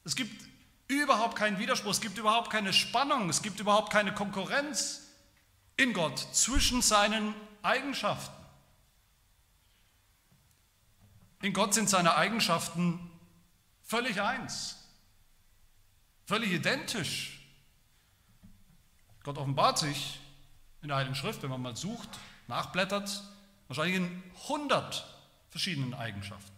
[0.07, 0.49] Es gibt
[0.87, 5.03] überhaupt keinen Widerspruch, es gibt überhaupt keine Spannung, es gibt überhaupt keine Konkurrenz
[5.77, 8.33] in Gott zwischen seinen Eigenschaften.
[11.43, 13.11] In Gott sind seine Eigenschaften
[13.83, 14.77] völlig eins,
[16.25, 17.45] völlig identisch.
[19.25, 20.21] Gott offenbart sich
[20.83, 22.11] in der Heiligen Schrift, wenn man mal sucht,
[22.47, 23.25] nachblättert,
[23.67, 25.05] wahrscheinlich in 100
[25.51, 26.56] verschiedenen Eigenschaften.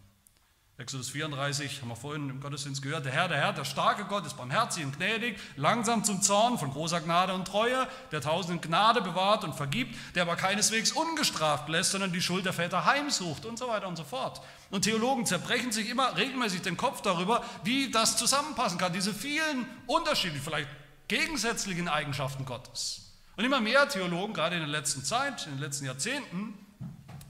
[0.80, 3.04] Exodus 34 haben wir vorhin im Gottesdienst gehört.
[3.04, 6.70] Der Herr, der Herr, der starke Gott ist barmherzig und gnädig, langsam zum Zorn, von
[6.70, 11.90] großer Gnade und Treue, der tausenden Gnade bewahrt und vergibt, der aber keineswegs ungestraft lässt,
[11.90, 14.40] sondern die Schuld der Väter heimsucht und so weiter und so fort.
[14.70, 19.66] Und Theologen zerbrechen sich immer regelmäßig den Kopf darüber, wie das zusammenpassen kann, diese vielen
[19.88, 20.68] unterschiedlichen, vielleicht
[21.08, 23.16] gegensätzlichen Eigenschaften Gottes.
[23.36, 26.54] Und immer mehr Theologen, gerade in der letzten Zeit, in den letzten Jahrzehnten,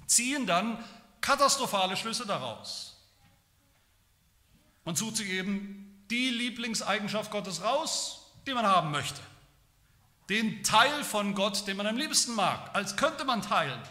[0.06, 0.84] ziehen dann
[1.22, 2.88] katastrophale Schlüsse daraus.
[4.88, 9.20] Man sucht sich eben die Lieblingseigenschaft Gottes raus, die man haben möchte.
[10.31, 13.83] Den Teil von Gott, den man am liebsten mag, als könnte man teilen.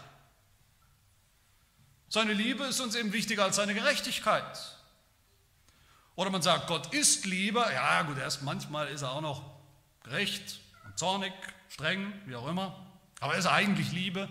[2.08, 4.58] Seine Liebe ist uns eben wichtiger als seine Gerechtigkeit.
[6.16, 7.64] Oder man sagt, Gott ist Liebe.
[7.72, 9.44] Ja, gut, erst manchmal ist er auch noch
[10.02, 11.32] gerecht und zornig,
[11.68, 12.74] streng, wie auch immer.
[13.20, 14.28] Aber er ist eigentlich Liebe.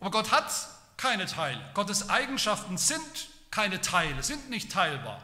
[0.00, 0.52] Aber Gott hat
[0.96, 1.64] keine Teile.
[1.74, 5.22] Gottes Eigenschaften sind keine Teile, sind nicht teilbar.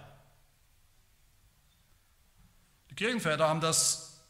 [2.91, 4.21] Die Kirchenväter haben das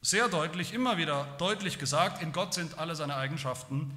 [0.00, 3.92] sehr deutlich, immer wieder deutlich gesagt, in Gott sind alle seine Eigenschaften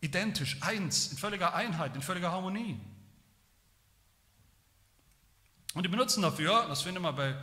[0.00, 2.78] identisch, eins, in völliger Einheit, in völliger Harmonie.
[5.74, 7.34] Und die benutzen dafür, das finden wir bei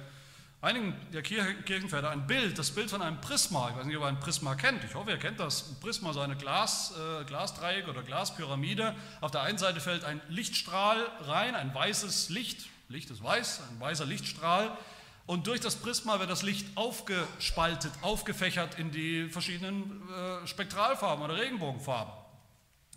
[0.62, 3.70] einigen der Kirchenväter, ein Bild, das Bild von einem Prisma.
[3.72, 4.84] Ich weiß nicht, ob ihr ein Prisma kennt.
[4.84, 5.70] Ich hoffe, ihr kennt das.
[5.70, 8.96] Ein Prisma, so eine Glas, äh, Glasdreieck oder Glaspyramide.
[9.22, 12.70] Auf der einen Seite fällt ein Lichtstrahl rein, ein weißes Licht.
[12.90, 14.78] Licht ist weiß, ein weißer Lichtstrahl.
[15.26, 21.38] Und durch das Prisma wird das Licht aufgespaltet, aufgefächert in die verschiedenen äh, Spektralfarben oder
[21.38, 22.14] Regenbogenfarben.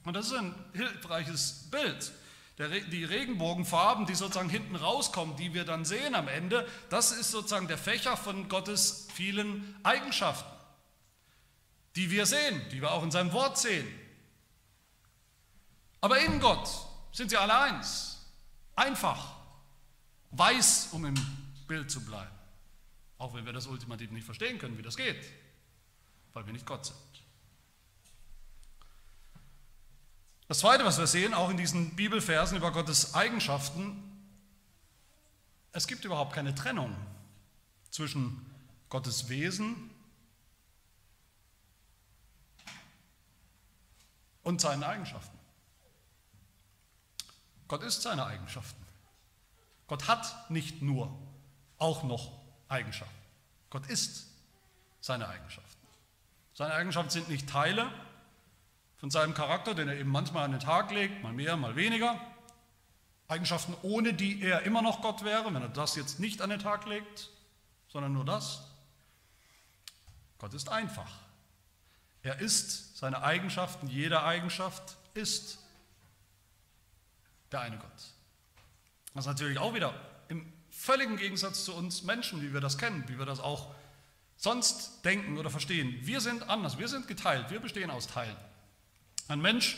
[0.04, 2.12] Und das ist ein hilfreiches Bild
[2.58, 7.66] die Regenbogenfarben, die sozusagen hinten rauskommen, die wir dann sehen am Ende, das ist sozusagen
[7.66, 10.50] der Fächer von Gottes vielen Eigenschaften,
[11.96, 13.88] die wir sehen, die wir auch in seinem Wort sehen.
[16.00, 16.68] Aber in Gott
[17.12, 18.24] sind sie alle eins,
[18.76, 19.34] einfach,
[20.30, 21.14] weiß, um im
[21.66, 22.30] Bild zu bleiben.
[23.18, 25.24] Auch wenn wir das ultimativ nicht verstehen können, wie das geht,
[26.34, 27.23] weil wir nicht Gott sind.
[30.46, 34.02] Das Zweite, was wir sehen, auch in diesen Bibelversen über Gottes Eigenschaften,
[35.72, 36.94] es gibt überhaupt keine Trennung
[37.90, 38.44] zwischen
[38.90, 39.90] Gottes Wesen
[44.42, 45.36] und seinen Eigenschaften.
[47.66, 48.84] Gott ist seine Eigenschaften.
[49.86, 51.16] Gott hat nicht nur
[51.78, 52.32] auch noch
[52.68, 53.14] Eigenschaften.
[53.70, 54.26] Gott ist
[55.00, 55.86] seine Eigenschaften.
[56.54, 57.90] Seine Eigenschaften sind nicht Teile,
[59.04, 62.18] von seinem Charakter, den er eben manchmal an den Tag legt, mal mehr, mal weniger.
[63.28, 66.58] Eigenschaften, ohne die er immer noch Gott wäre, wenn er das jetzt nicht an den
[66.58, 67.28] Tag legt,
[67.88, 68.62] sondern nur das.
[70.38, 71.18] Gott ist einfach.
[72.22, 75.58] Er ist seine Eigenschaften, jede Eigenschaft ist
[77.52, 77.90] der eine Gott.
[79.12, 79.92] Das ist natürlich auch wieder
[80.28, 83.74] im völligen Gegensatz zu uns Menschen, wie wir das kennen, wie wir das auch
[84.38, 85.94] sonst denken oder verstehen.
[86.00, 88.53] Wir sind anders, wir sind geteilt, wir bestehen aus Teilen.
[89.26, 89.76] Ein Mensch,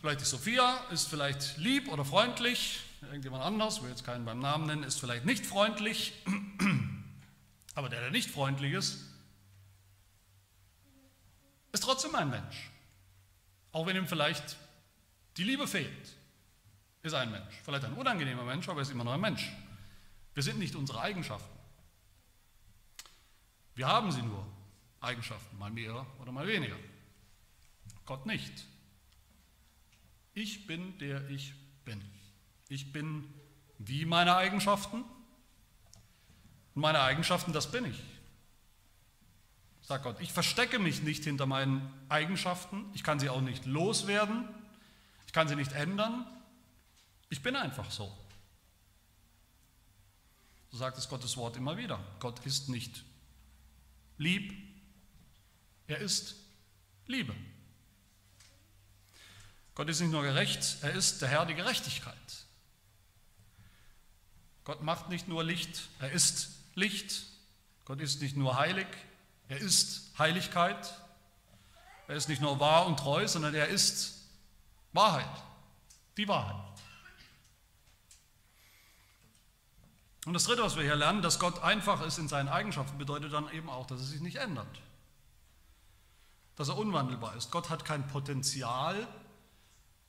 [0.00, 4.66] vielleicht die Sophia, ist vielleicht lieb oder freundlich, irgendjemand anders, will jetzt keinen beim Namen
[4.66, 6.14] nennen, ist vielleicht nicht freundlich,
[7.74, 9.04] aber der, der nicht freundlich ist,
[11.72, 12.70] ist trotzdem ein Mensch.
[13.72, 14.56] Auch wenn ihm vielleicht
[15.36, 16.16] die Liebe fehlt,
[17.02, 17.54] ist ein Mensch.
[17.62, 19.52] Vielleicht ein unangenehmer Mensch, aber er ist immer noch ein Mensch.
[20.32, 21.58] Wir sind nicht unsere Eigenschaften.
[23.74, 24.46] Wir haben sie nur,
[25.00, 26.76] Eigenschaften, mal mehr oder mal weniger.
[28.08, 28.64] Gott nicht.
[30.32, 31.52] Ich bin der ich
[31.84, 32.02] bin.
[32.70, 33.28] Ich bin
[33.76, 35.04] wie meine Eigenschaften.
[36.74, 38.02] Und meine Eigenschaften, das bin ich.
[39.82, 42.86] Sagt Gott, ich verstecke mich nicht hinter meinen Eigenschaften.
[42.94, 44.48] Ich kann sie auch nicht loswerden.
[45.26, 46.26] Ich kann sie nicht ändern.
[47.28, 48.10] Ich bin einfach so.
[50.70, 52.02] So sagt es Gottes Wort immer wieder.
[52.20, 53.04] Gott ist nicht
[54.16, 54.54] lieb,
[55.86, 56.36] er ist
[57.06, 57.34] Liebe.
[59.78, 62.14] Gott ist nicht nur gerecht, er ist der Herr der Gerechtigkeit.
[64.64, 67.24] Gott macht nicht nur Licht, er ist Licht
[67.88, 68.86] Gott ist nicht nur heilig,
[69.48, 70.94] er ist Heiligkeit.
[72.06, 74.28] Er ist nicht nur wahr und treu, sondern er ist
[74.92, 75.42] Wahrheit,
[76.18, 76.54] die Wahrheit.
[80.26, 83.32] Und das Dritte, was wir hier lernen, dass Gott einfach ist in seinen Eigenschaften, bedeutet
[83.32, 84.82] dann eben auch, dass er sich nicht ändert.
[86.56, 87.50] Dass er unwandelbar ist.
[87.50, 89.08] Gott hat kein Potenzial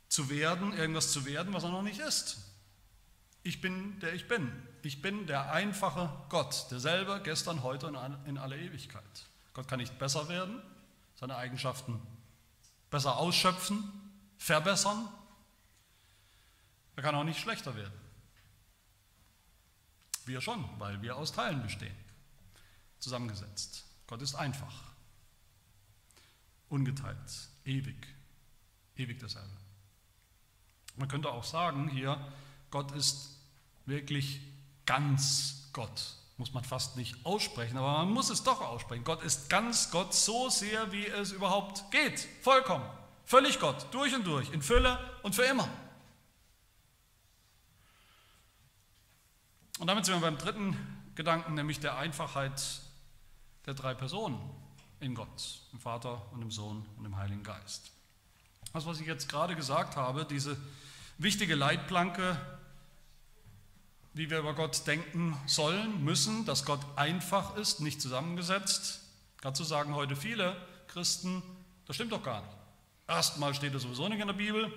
[0.10, 2.40] zu werden, irgendwas zu werden, was er noch nicht ist.
[3.44, 4.52] Ich bin, der ich bin.
[4.82, 7.96] Ich bin der einfache Gott, derselbe gestern, heute und
[8.26, 9.04] in aller Ewigkeit.
[9.54, 10.62] Gott kann nicht besser werden,
[11.16, 12.02] seine Eigenschaften
[12.90, 13.84] besser ausschöpfen,
[14.38, 15.08] verbessern.
[16.96, 17.94] Er kann auch nicht schlechter werden.
[20.26, 21.96] Wir schon, weil wir aus Teilen bestehen,
[23.00, 23.86] zusammengesetzt.
[24.08, 24.74] Gott ist einfach,
[26.70, 28.08] ungeteilt, ewig,
[28.96, 29.69] ewig dasselbe.
[31.00, 32.20] Man könnte auch sagen hier,
[32.72, 33.38] Gott ist
[33.86, 34.42] wirklich
[34.86, 36.16] ganz Gott.
[36.38, 39.06] Muss man fast nicht aussprechen, aber man muss es doch aussprechen.
[39.06, 42.20] Gott ist ganz Gott so sehr, wie es überhaupt geht.
[42.42, 42.86] Vollkommen.
[43.26, 43.88] Völlig Gott.
[43.92, 44.52] Durch und durch.
[44.52, 45.70] In Fülle und für immer.
[49.80, 50.76] Und damit sind wir beim dritten
[51.16, 52.62] Gedanken, nämlich der Einfachheit
[53.66, 54.38] der drei Personen
[55.00, 57.92] in Gott, im Vater und im Sohn und im Heiligen Geist.
[58.74, 60.56] Das, was ich jetzt gerade gesagt habe, diese
[61.18, 62.38] wichtige Leitplanke
[64.14, 69.00] wie wir über Gott denken sollen, müssen, dass Gott einfach ist, nicht zusammengesetzt.
[69.42, 70.56] Dazu sagen heute viele
[70.88, 71.42] Christen,
[71.86, 72.54] das stimmt doch gar nicht.
[73.08, 74.72] Erstmal steht es sowieso nicht in der Bibel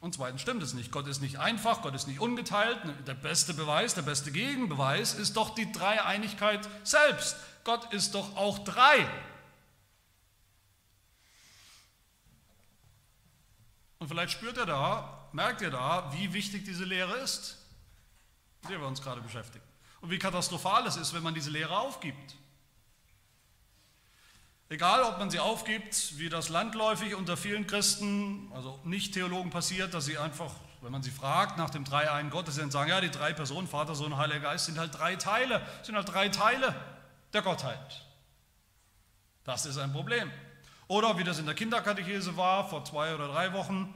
[0.00, 0.92] und zweitens stimmt es nicht.
[0.92, 2.78] Gott ist nicht einfach, Gott ist nicht ungeteilt.
[3.06, 7.36] Der beste Beweis, der beste Gegenbeweis ist doch die Dreieinigkeit selbst.
[7.64, 9.06] Gott ist doch auch drei.
[14.00, 17.60] Und vielleicht spürt ihr da, merkt ihr da, wie wichtig diese Lehre ist
[18.62, 19.64] mit der wir uns gerade beschäftigen.
[20.00, 22.36] Und wie katastrophal es ist, wenn man diese Lehre aufgibt.
[24.68, 30.04] Egal, ob man sie aufgibt, wie das landläufig unter vielen Christen, also Nicht-Theologen passiert, dass
[30.04, 33.32] sie einfach, wenn man sie fragt nach dem Dreieinen Gottes, dann sagen, ja, die drei
[33.32, 36.74] Personen, Vater, Sohn, Heiliger Geist, sind halt drei Teile, sind halt drei Teile
[37.32, 38.06] der Gottheit.
[39.42, 40.30] Das ist ein Problem.
[40.90, 43.94] Oder wie das in der Kinderkatechese war, vor zwei oder drei Wochen,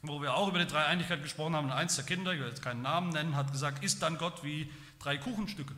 [0.00, 1.66] wo wir auch über die Dreieinigkeit gesprochen haben.
[1.66, 4.42] Und eins der Kinder, ich will jetzt keinen Namen nennen, hat gesagt, ist dann Gott
[4.42, 5.74] wie drei Kuchenstücke.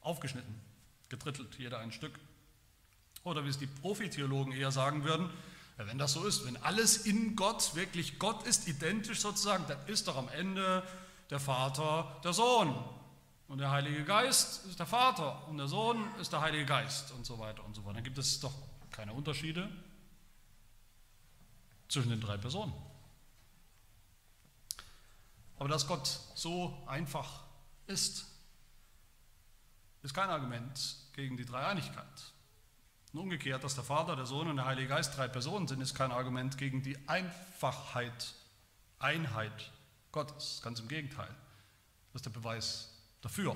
[0.00, 0.60] Aufgeschnitten,
[1.08, 2.18] gedrittelt, jeder ein Stück.
[3.22, 5.30] Oder wie es die Profitheologen eher sagen würden,
[5.76, 10.08] wenn das so ist, wenn alles in Gott wirklich Gott ist, identisch sozusagen, dann ist
[10.08, 10.82] doch am Ende
[11.30, 12.74] der Vater der Sohn.
[13.46, 17.24] Und der Heilige Geist ist der Vater und der Sohn ist der Heilige Geist und
[17.24, 17.94] so weiter und so fort.
[17.94, 18.52] Dann gibt es doch
[18.92, 19.68] keine Unterschiede,
[21.88, 22.72] zwischen den drei Personen.
[25.58, 27.44] Aber dass Gott so einfach
[27.86, 28.26] ist,
[30.02, 32.32] ist kein Argument gegen die Dreieinigkeit.
[33.12, 35.94] Und umgekehrt, dass der Vater, der Sohn und der Heilige Geist drei Personen sind, ist
[35.94, 38.34] kein Argument gegen die Einfachheit,
[38.98, 39.70] Einheit
[40.10, 40.62] Gottes.
[40.64, 41.32] Ganz im Gegenteil.
[42.12, 43.54] Das ist der Beweis dafür.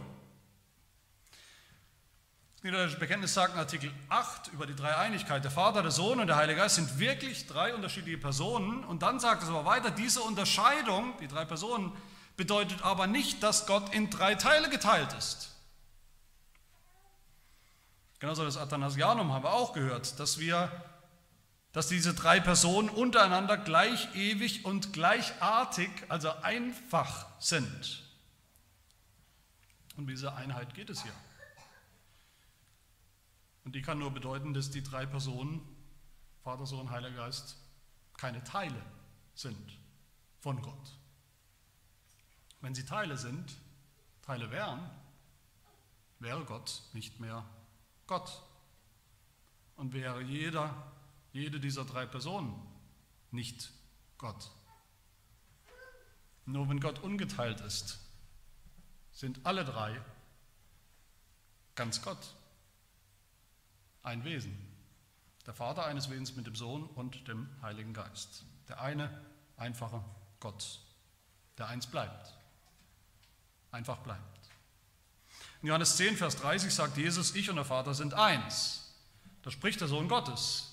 [2.66, 6.34] Niederländische Bekenntnis sagt in Artikel 8 über die Dreieinigkeit, der Vater, der Sohn und der
[6.34, 8.82] Heilige Geist sind wirklich drei unterschiedliche Personen.
[8.82, 11.92] Und dann sagt es aber weiter, diese Unterscheidung, die drei Personen,
[12.36, 15.54] bedeutet aber nicht, dass Gott in drei Teile geteilt ist.
[18.18, 20.68] Genauso das Athanasianum haben wir auch gehört, dass wir,
[21.70, 28.02] dass diese drei Personen untereinander gleich ewig und gleichartig, also einfach sind.
[29.96, 31.12] Um diese Einheit geht es hier.
[33.66, 35.60] Und die kann nur bedeuten, dass die drei Personen,
[36.44, 37.56] Vater, Sohn, Heiliger Geist,
[38.16, 38.80] keine Teile
[39.34, 39.76] sind
[40.38, 40.96] von Gott.
[42.60, 43.56] Wenn sie Teile sind,
[44.22, 44.88] Teile wären,
[46.20, 47.44] wäre Gott nicht mehr
[48.06, 48.40] Gott.
[49.74, 50.92] Und wäre jeder,
[51.32, 52.54] jede dieser drei Personen
[53.32, 53.72] nicht
[54.16, 54.48] Gott.
[56.44, 57.98] Nur wenn Gott ungeteilt ist,
[59.10, 60.00] sind alle drei
[61.74, 62.36] ganz Gott
[64.06, 64.56] ein Wesen.
[65.46, 68.44] Der Vater eines Wesens mit dem Sohn und dem Heiligen Geist.
[68.68, 69.10] Der eine
[69.56, 70.02] einfache
[70.40, 70.80] Gott,
[71.58, 72.32] der eins bleibt.
[73.70, 74.22] Einfach bleibt.
[75.62, 78.94] In Johannes 10, Vers 30 sagt Jesus, ich und der Vater sind eins.
[79.42, 80.72] Da spricht der Sohn Gottes.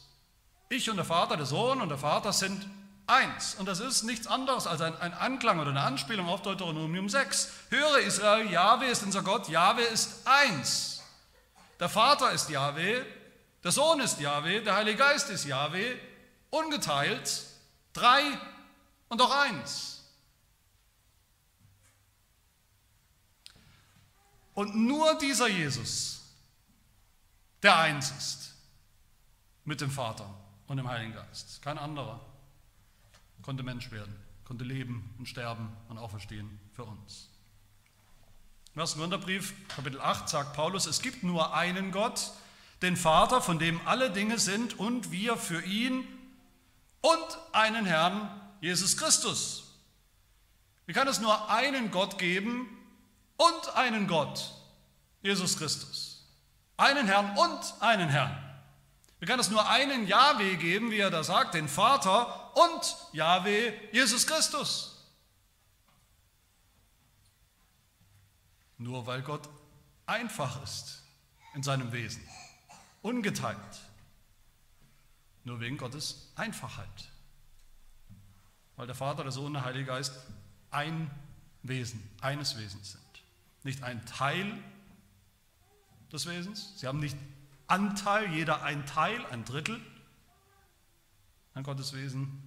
[0.70, 2.68] Ich und der Vater, der Sohn und der Vater sind
[3.08, 3.56] eins.
[3.56, 7.52] Und das ist nichts anderes als ein, ein Anklang oder eine Anspielung auf Deuteronomium 6.
[7.70, 11.04] Höre Israel, Jahwe ist unser Gott, Jahwe ist eins.
[11.80, 13.06] Der Vater ist Jahwe,
[13.64, 15.98] der Sohn ist Yahweh, der Heilige Geist ist Yahweh,
[16.50, 17.46] ungeteilt,
[17.94, 18.22] drei
[19.10, 20.04] und auch eins.
[24.54, 26.22] Und nur dieser Jesus,
[27.64, 28.54] der eins ist
[29.66, 30.30] mit dem Vater
[30.68, 32.20] und dem Heiligen Geist, kein anderer,
[33.42, 37.30] konnte Mensch werden, konnte leben und sterben und auferstehen für uns.
[38.76, 38.96] Im 1.
[38.96, 42.32] Korintherbrief, Kapitel 8, sagt Paulus, es gibt nur einen Gott,
[42.84, 46.06] den Vater, von dem alle Dinge sind und wir für ihn
[47.02, 48.30] und einen Herrn,
[48.62, 49.64] Jesus Christus.
[50.86, 52.68] Wie kann es nur einen Gott geben
[53.38, 54.54] und einen Gott,
[55.22, 56.26] Jesus Christus?
[56.78, 58.38] Einen Herrn und einen Herrn.
[59.20, 63.74] Wie kann es nur einen Jahwe geben, wie er da sagt, den Vater und Jahwe,
[63.94, 64.90] Jesus Christus?
[68.78, 69.48] Nur weil Gott
[70.06, 71.04] einfach ist
[71.54, 72.28] in seinem Wesen,
[73.04, 73.60] ungeteilt.
[75.44, 77.12] Nur wegen Gottes Einfachheit.
[78.76, 80.14] Weil der Vater, der Sohn und der Heilige Geist
[80.72, 81.12] ein
[81.62, 83.04] Wesen, eines Wesens sind.
[83.64, 84.58] Nicht ein Teil
[86.12, 86.80] des Wesens.
[86.80, 87.18] Sie haben nicht
[87.68, 89.80] Anteil, jeder ein Teil, ein Drittel
[91.54, 92.42] an Gottes Wesen.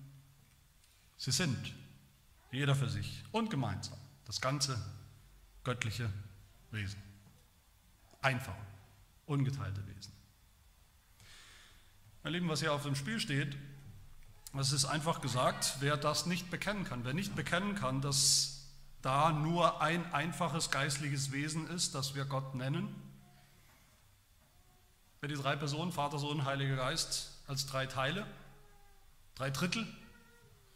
[1.16, 1.74] Sie sind
[2.50, 4.82] jeder für sich und gemeinsam das ganze
[5.64, 6.11] göttliche
[6.70, 7.00] Wesen.
[8.20, 8.57] Einfach,
[9.26, 10.16] ungeteilte Wesen.
[12.27, 13.57] Meine Lieben, was hier auf dem Spiel steht,
[14.53, 18.66] das ist einfach gesagt, wer das nicht bekennen kann, wer nicht bekennen kann, dass
[19.01, 22.93] da nur ein einfaches geistliches Wesen ist, das wir Gott nennen,
[25.20, 28.27] wer die drei Personen, Vater, Sohn, Heiliger Geist, als drei Teile,
[29.37, 29.87] drei Drittel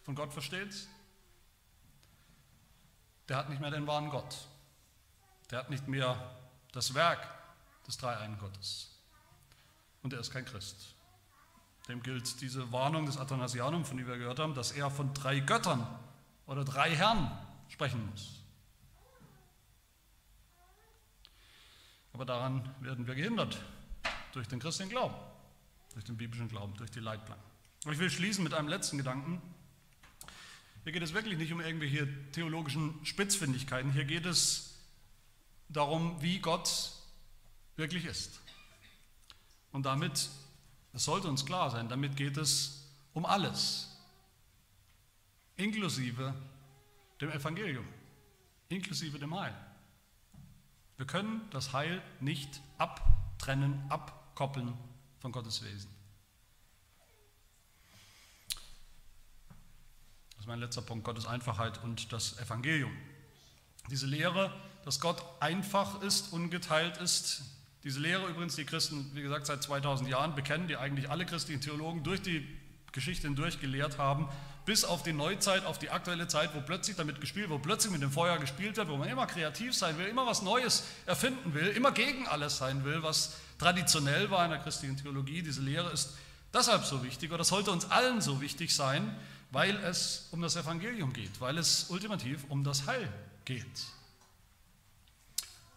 [0.05, 0.87] von Gott versteht,
[3.29, 4.47] der hat nicht mehr den wahren Gott.
[5.51, 6.33] Der hat nicht mehr
[6.71, 7.29] das Werk
[7.89, 8.95] des Dreieinen Gottes.
[10.05, 10.95] Und er ist kein Christ.
[11.89, 15.41] Dem gilt diese Warnung des Athanasianum, von dem wir gehört haben, dass er von drei
[15.41, 15.87] Göttern
[16.47, 17.31] oder drei Herren
[17.69, 18.41] sprechen muss.
[22.13, 23.59] Aber daran werden wir gehindert
[24.33, 25.15] durch den christlichen Glauben,
[25.95, 27.45] durch den biblischen Glauben, durch die Leitplanken.
[27.85, 29.41] Und ich will schließen mit einem letzten Gedanken.
[30.85, 33.93] Hier geht es wirklich nicht um irgendwelche theologischen Spitzfindigkeiten.
[33.93, 34.79] Hier geht es
[35.69, 36.93] darum, wie Gott
[37.77, 38.41] wirklich ist.
[39.73, 40.29] Und damit,
[40.93, 43.97] das sollte uns klar sein, damit geht es um alles,
[45.57, 46.35] inklusive
[47.21, 47.87] dem Evangelium,
[48.69, 49.55] inklusive dem Heil.
[50.97, 54.75] Wir können das Heil nicht abtrennen, abkoppeln
[55.21, 55.91] von Gottes Wesen.
[60.31, 62.97] Das ist mein letzter Punkt, Gottes Einfachheit und das Evangelium.
[63.91, 64.53] Diese Lehre
[64.85, 67.43] dass Gott einfach ist, ungeteilt ist.
[67.85, 71.61] Diese Lehre übrigens, die Christen, wie gesagt, seit 2000 Jahren bekennen, die eigentlich alle christlichen
[71.61, 72.47] Theologen durch die
[72.93, 74.29] Geschichte hindurch gelehrt haben,
[74.67, 78.03] bis auf die Neuzeit, auf die aktuelle Zeit, wo plötzlich damit gespielt, wo plötzlich mit
[78.03, 81.69] dem Feuer gespielt wird, wo man immer kreativ sein will, immer was Neues erfinden will,
[81.69, 85.43] immer gegen alles sein will, was traditionell war in der christlichen Theologie.
[85.43, 86.17] Diese Lehre ist
[86.53, 89.17] deshalb so wichtig oder sollte uns allen so wichtig sein,
[89.51, 93.09] weil es um das Evangelium geht, weil es ultimativ um das Heil
[93.45, 93.65] geht.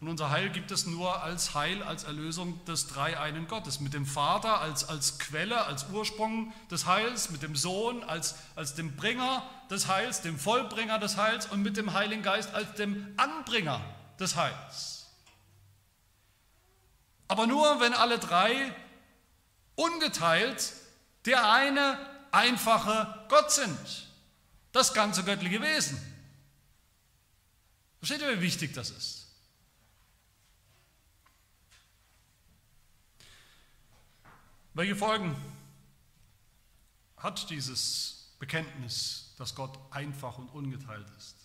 [0.00, 3.80] Und unser Heil gibt es nur als Heil, als Erlösung des dreieinen Gottes.
[3.80, 8.74] Mit dem Vater als, als Quelle, als Ursprung des Heils, mit dem Sohn als, als
[8.74, 13.14] dem Bringer des Heils, dem Vollbringer des Heils und mit dem Heiligen Geist als dem
[13.16, 13.80] Anbringer
[14.18, 15.06] des Heils.
[17.28, 18.74] Aber nur, wenn alle drei
[19.76, 20.74] ungeteilt
[21.24, 21.98] der eine
[22.32, 24.08] einfache Gott sind.
[24.72, 25.98] Das ganze göttliche Wesen.
[27.98, 29.23] Versteht ihr, wie wichtig das ist?
[34.76, 35.36] Welche Folgen
[37.16, 41.36] hat dieses Bekenntnis, dass Gott einfach und ungeteilt ist?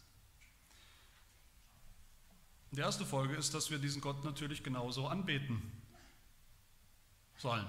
[2.72, 5.62] Die erste Folge ist, dass wir diesen Gott natürlich genauso anbeten
[7.38, 7.68] sollen.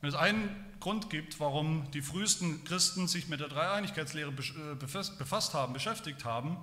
[0.00, 5.54] Wenn es einen Grund gibt, warum die frühesten Christen sich mit der Dreieinigkeitslehre äh, befasst
[5.54, 6.56] haben, beschäftigt haben,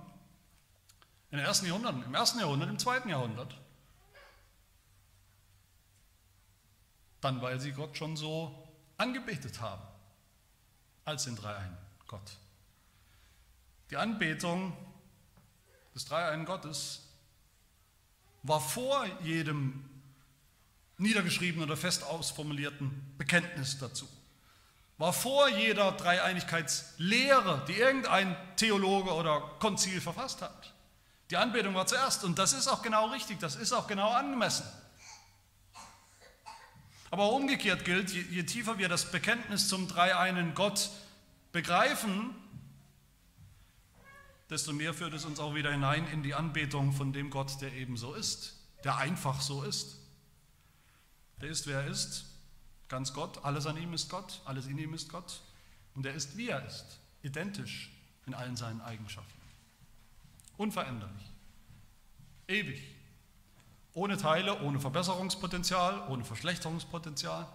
[1.32, 3.58] in den ersten Jahrhunderten, im ersten Jahrhundert, im zweiten Jahrhundert,
[7.28, 8.56] Dann, weil sie Gott schon so
[8.96, 9.82] angebetet haben,
[11.04, 12.38] als den Dreieinen Gott.
[13.90, 14.72] Die Anbetung
[15.94, 17.02] des Dreieinen Gottes
[18.44, 19.84] war vor jedem
[21.00, 24.08] niedergeschriebenen oder fest ausformulierten Bekenntnis dazu.
[24.98, 30.74] War vor jeder Dreieinigkeitslehre, die irgendein Theologe oder Konzil verfasst hat.
[31.30, 34.66] Die Anbetung war zuerst und das ist auch genau richtig, das ist auch genau angemessen.
[37.10, 40.90] Aber umgekehrt gilt, je, je tiefer wir das Bekenntnis zum dreieinen Gott
[41.52, 42.36] begreifen,
[44.50, 47.74] desto mehr führt es uns auch wieder hinein in die Anbetung von dem Gott, der
[47.74, 49.98] eben so ist, der einfach so ist.
[51.42, 52.26] Der ist, wer er ist,
[52.88, 55.42] ganz Gott, alles an ihm ist Gott, alles in ihm ist Gott
[55.96, 57.92] und er ist, wie er ist, identisch
[58.26, 59.34] in allen seinen Eigenschaften.
[60.58, 61.32] Unveränderlich,
[62.48, 62.97] ewig,
[63.98, 67.48] ohne Teile, ohne Verbesserungspotenzial, ohne Verschlechterungspotenzial.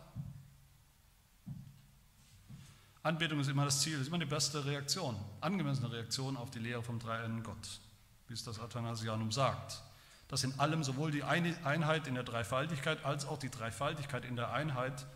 [3.05, 6.83] Anbetung ist immer das Ziel, ist immer die beste Reaktion, angemessene Reaktion auf die Lehre
[6.83, 7.81] vom dreieinen Gott,
[8.27, 9.83] wie es das Athanasianum sagt.
[10.27, 14.53] Dass in allem sowohl die Einheit in der Dreifaltigkeit als auch die Dreifaltigkeit in der
[14.53, 15.07] Einheit,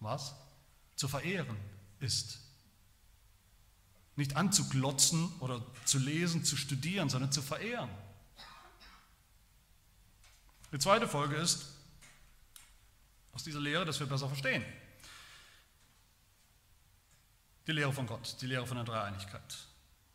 [0.00, 0.34] was?
[0.94, 1.56] Zu verehren
[2.00, 2.40] ist.
[4.14, 7.88] Nicht anzuglotzen oder zu lesen, zu studieren, sondern zu verehren.
[10.72, 11.72] Die zweite Folge ist
[13.32, 14.64] aus dieser Lehre, dass wir besser verstehen.
[17.66, 19.66] Die Lehre von Gott, die Lehre von der Dreieinigkeit.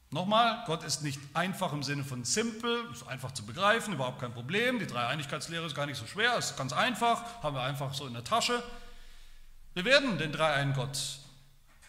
[0.09, 4.33] Nochmal, Gott ist nicht einfach im Sinne von simpel, ist einfach zu begreifen, überhaupt kein
[4.33, 4.77] Problem.
[4.77, 8.13] Die Dreieinigkeitslehre ist gar nicht so schwer, ist ganz einfach, haben wir einfach so in
[8.13, 8.61] der Tasche.
[9.73, 11.19] Wir werden den dreieinen Gott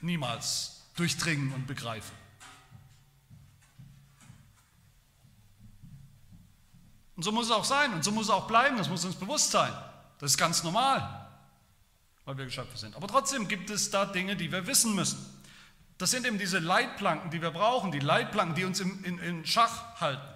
[0.00, 2.21] niemals durchdringen und begreifen.
[7.22, 9.14] Und so muss es auch sein und so muss es auch bleiben, das muss uns
[9.14, 9.72] bewusst sein.
[10.18, 11.08] Das ist ganz normal,
[12.24, 12.96] weil wir Geschöpfe sind.
[12.96, 15.24] Aber trotzdem gibt es da Dinge, die wir wissen müssen.
[15.98, 19.46] Das sind eben diese Leitplanken, die wir brauchen, die Leitplanken, die uns in, in, in
[19.46, 20.26] Schach halten.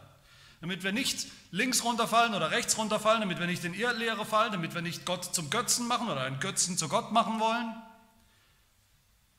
[0.61, 4.77] Damit wir nicht links runterfallen oder rechts runterfallen, damit wir nicht in Irrlehre fallen, damit
[4.77, 7.75] wir nicht Gott zum Götzen machen oder einen Götzen zu Gott machen wollen.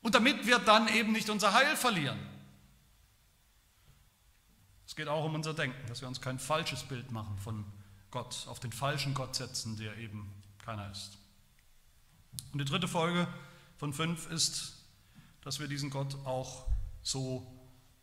[0.01, 2.19] Und damit wir dann eben nicht unser Heil verlieren.
[4.97, 7.63] Geht auch um unser Denken, dass wir uns kein falsches Bild machen von
[8.09, 10.33] Gott, auf den falschen Gott setzen, der eben
[10.65, 11.19] keiner ist.
[12.51, 13.27] Und die dritte Folge
[13.77, 14.73] von fünf ist,
[15.43, 16.65] dass wir diesen Gott auch
[17.03, 17.45] so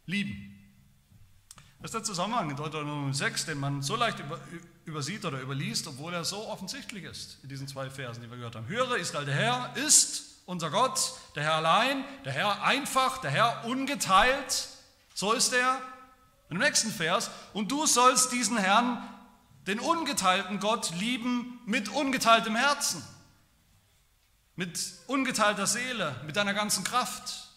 [0.07, 0.57] lieben.
[1.81, 4.39] Das ist der Zusammenhang in Deuteronomium 6, den man so leicht über,
[4.85, 8.55] übersieht oder überliest, obwohl er so offensichtlich ist in diesen zwei Versen, die wir gehört
[8.55, 8.69] haben.
[8.69, 13.65] Höre Israel, der Herr ist unser Gott, der Herr allein, der Herr einfach, der Herr
[13.65, 14.69] ungeteilt,
[15.13, 15.83] so ist er.
[16.51, 19.03] Im nächsten Vers, und du sollst diesen Herrn,
[19.67, 23.03] den ungeteilten Gott, lieben mit ungeteiltem Herzen
[24.57, 27.49] mit ungeteilter Seele, mit deiner ganzen Kraft.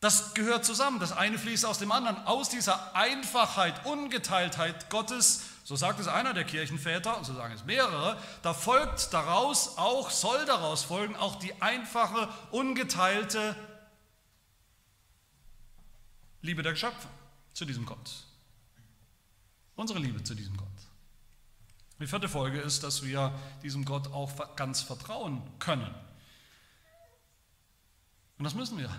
[0.00, 1.00] Das gehört zusammen.
[1.00, 2.26] Das eine fließt aus dem anderen.
[2.26, 7.64] Aus dieser Einfachheit, Ungeteiltheit Gottes, so sagt es einer der Kirchenväter, und so sagen es
[7.64, 13.56] mehrere, da folgt daraus auch, soll daraus folgen, auch die einfache, ungeteilte
[16.44, 17.08] Liebe der Geschöpfe
[17.54, 18.22] zu diesem Gott.
[19.76, 20.68] Unsere Liebe zu diesem Gott.
[21.98, 23.32] Die vierte Folge ist, dass wir
[23.62, 25.94] diesem Gott auch ganz vertrauen können.
[28.36, 28.90] Und das müssen wir.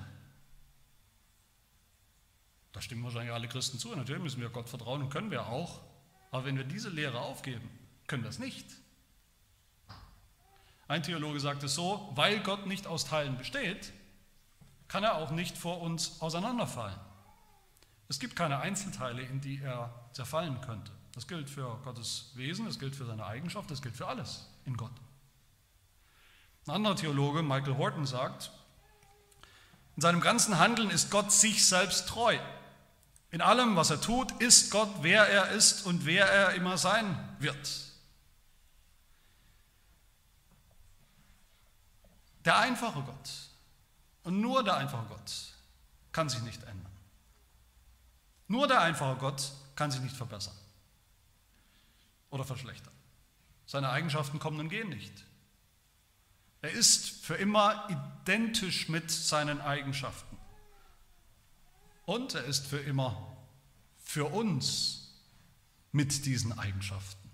[2.73, 3.95] Da stimmen wahrscheinlich alle Christen zu.
[3.95, 5.81] Natürlich müssen wir Gott vertrauen und können wir auch.
[6.31, 7.69] Aber wenn wir diese Lehre aufgeben,
[8.07, 8.65] können wir es nicht.
[10.87, 13.93] Ein Theologe sagt es so, weil Gott nicht aus Teilen besteht,
[14.87, 16.99] kann er auch nicht vor uns auseinanderfallen.
[18.07, 20.91] Es gibt keine Einzelteile, in die er zerfallen könnte.
[21.13, 24.75] Das gilt für Gottes Wesen, das gilt für seine Eigenschaft, das gilt für alles in
[24.77, 24.91] Gott.
[26.67, 28.51] Ein anderer Theologe, Michael Horton, sagt,
[29.95, 32.37] in seinem ganzen Handeln ist Gott sich selbst treu.
[33.31, 37.17] In allem, was er tut, ist Gott, wer er ist und wer er immer sein
[37.39, 37.85] wird.
[42.43, 43.29] Der einfache Gott
[44.23, 45.31] und nur der einfache Gott
[46.11, 46.91] kann sich nicht ändern.
[48.47, 50.55] Nur der einfache Gott kann sich nicht verbessern
[52.29, 52.93] oder verschlechtern.
[53.65, 55.25] Seine Eigenschaften kommen und gehen nicht.
[56.61, 60.37] Er ist für immer identisch mit seinen Eigenschaften.
[62.05, 63.35] Und er ist für immer
[64.03, 65.13] für uns
[65.91, 67.29] mit diesen Eigenschaften,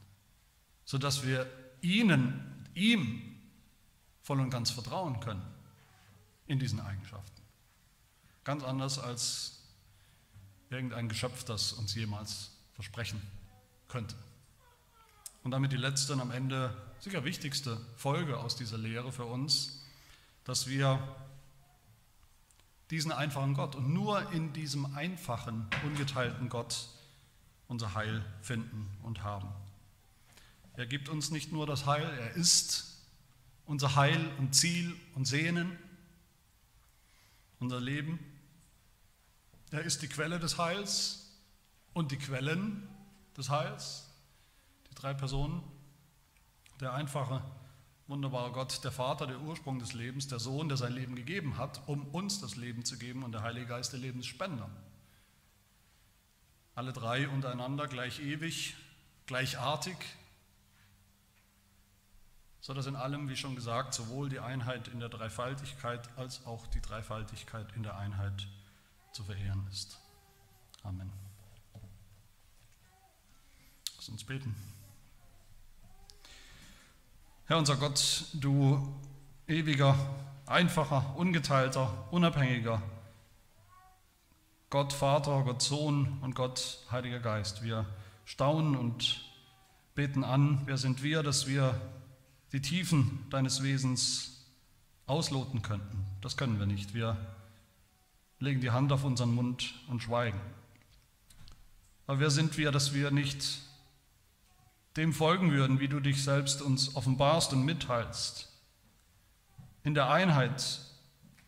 [0.86, 1.50] sodass wir
[1.82, 3.42] ihnen, ihm
[4.22, 5.46] voll und ganz vertrauen können
[6.48, 7.42] in diesen Eigenschaften.
[8.44, 9.61] Ganz anders als
[10.72, 13.22] irgendein Geschöpf, das uns jemals versprechen
[13.88, 14.16] könnte.
[15.44, 19.84] Und damit die letzte und am Ende sicher wichtigste Folge aus dieser Lehre für uns,
[20.44, 21.00] dass wir
[22.90, 26.90] diesen einfachen Gott und nur in diesem einfachen, ungeteilten Gott
[27.68, 29.48] unser Heil finden und haben.
[30.76, 32.98] Er gibt uns nicht nur das Heil, er ist
[33.66, 35.78] unser Heil und Ziel und Sehnen,
[37.60, 38.20] unser Leben.
[39.72, 41.32] Er ist die Quelle des Heils
[41.94, 42.88] und die Quellen
[43.38, 44.12] des Heils
[44.96, 45.64] drei Personen.
[46.80, 47.42] Der einfache,
[48.08, 51.82] wunderbare Gott, der Vater, der Ursprung des Lebens, der Sohn, der sein Leben gegeben hat,
[51.88, 54.70] um uns das Leben zu geben und der Heilige Geist, der Lebensspender,
[56.76, 58.76] alle drei untereinander gleich ewig,
[59.26, 59.96] gleichartig,
[62.60, 66.68] so dass in allem, wie schon gesagt, sowohl die Einheit in der Dreifaltigkeit als auch
[66.68, 68.48] die Dreifaltigkeit in der Einheit
[69.12, 70.00] zu verehren ist.
[70.84, 71.12] Amen.
[73.96, 74.56] Lass uns beten.
[77.46, 79.00] Herr unser Gott, du
[79.48, 79.96] ewiger,
[80.46, 82.82] einfacher, ungeteilter, unabhängiger
[84.72, 87.62] Gott Vater, Gott Sohn und Gott Heiliger Geist.
[87.62, 87.86] Wir
[88.24, 89.30] staunen und
[89.96, 91.76] beten an, wer sind wir, dass wir
[92.54, 94.46] die Tiefen deines Wesens
[95.08, 96.06] ausloten könnten.
[96.22, 96.94] Das können wir nicht.
[96.94, 97.18] Wir
[98.42, 100.40] legen die Hand auf unseren Mund und schweigen.
[102.08, 103.62] Aber wer sind wir, dass wir nicht
[104.98, 108.52] dem folgen würden, wie du dich selbst uns offenbarst und mitteilst,
[109.84, 110.82] in der Einheit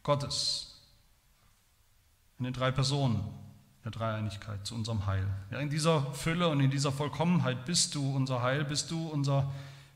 [0.04, 0.82] Gottes,
[2.38, 3.22] in den drei Personen
[3.84, 5.28] der Dreieinigkeit zu unserem Heil.
[5.52, 9.52] Ja, in dieser Fülle und in dieser Vollkommenheit bist du unser Heil, bist du unser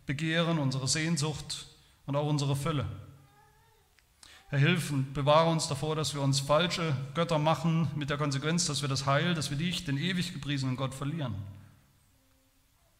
[0.06, 1.68] Begehren, unsere Sehnsucht
[2.06, 2.86] und auch unsere Fülle.
[4.50, 8.66] Herr, hilf und bewahre uns davor, dass wir uns falsche Götter machen, mit der Konsequenz,
[8.66, 11.36] dass wir das Heil, dass wir dich, den ewig gepriesenen Gott, verlieren.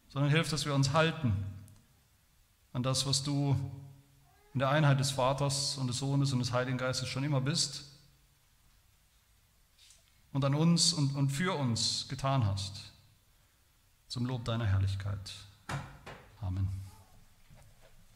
[0.08, 1.32] Sondern hilf, dass wir uns halten
[2.72, 3.56] an das, was du
[4.52, 7.84] in der Einheit des Vaters und des Sohnes und des Heiligen Geistes schon immer bist
[10.32, 12.92] und an uns und, und für uns getan hast.
[14.08, 15.32] Zum Lob deiner Herrlichkeit.
[16.40, 16.87] Amen.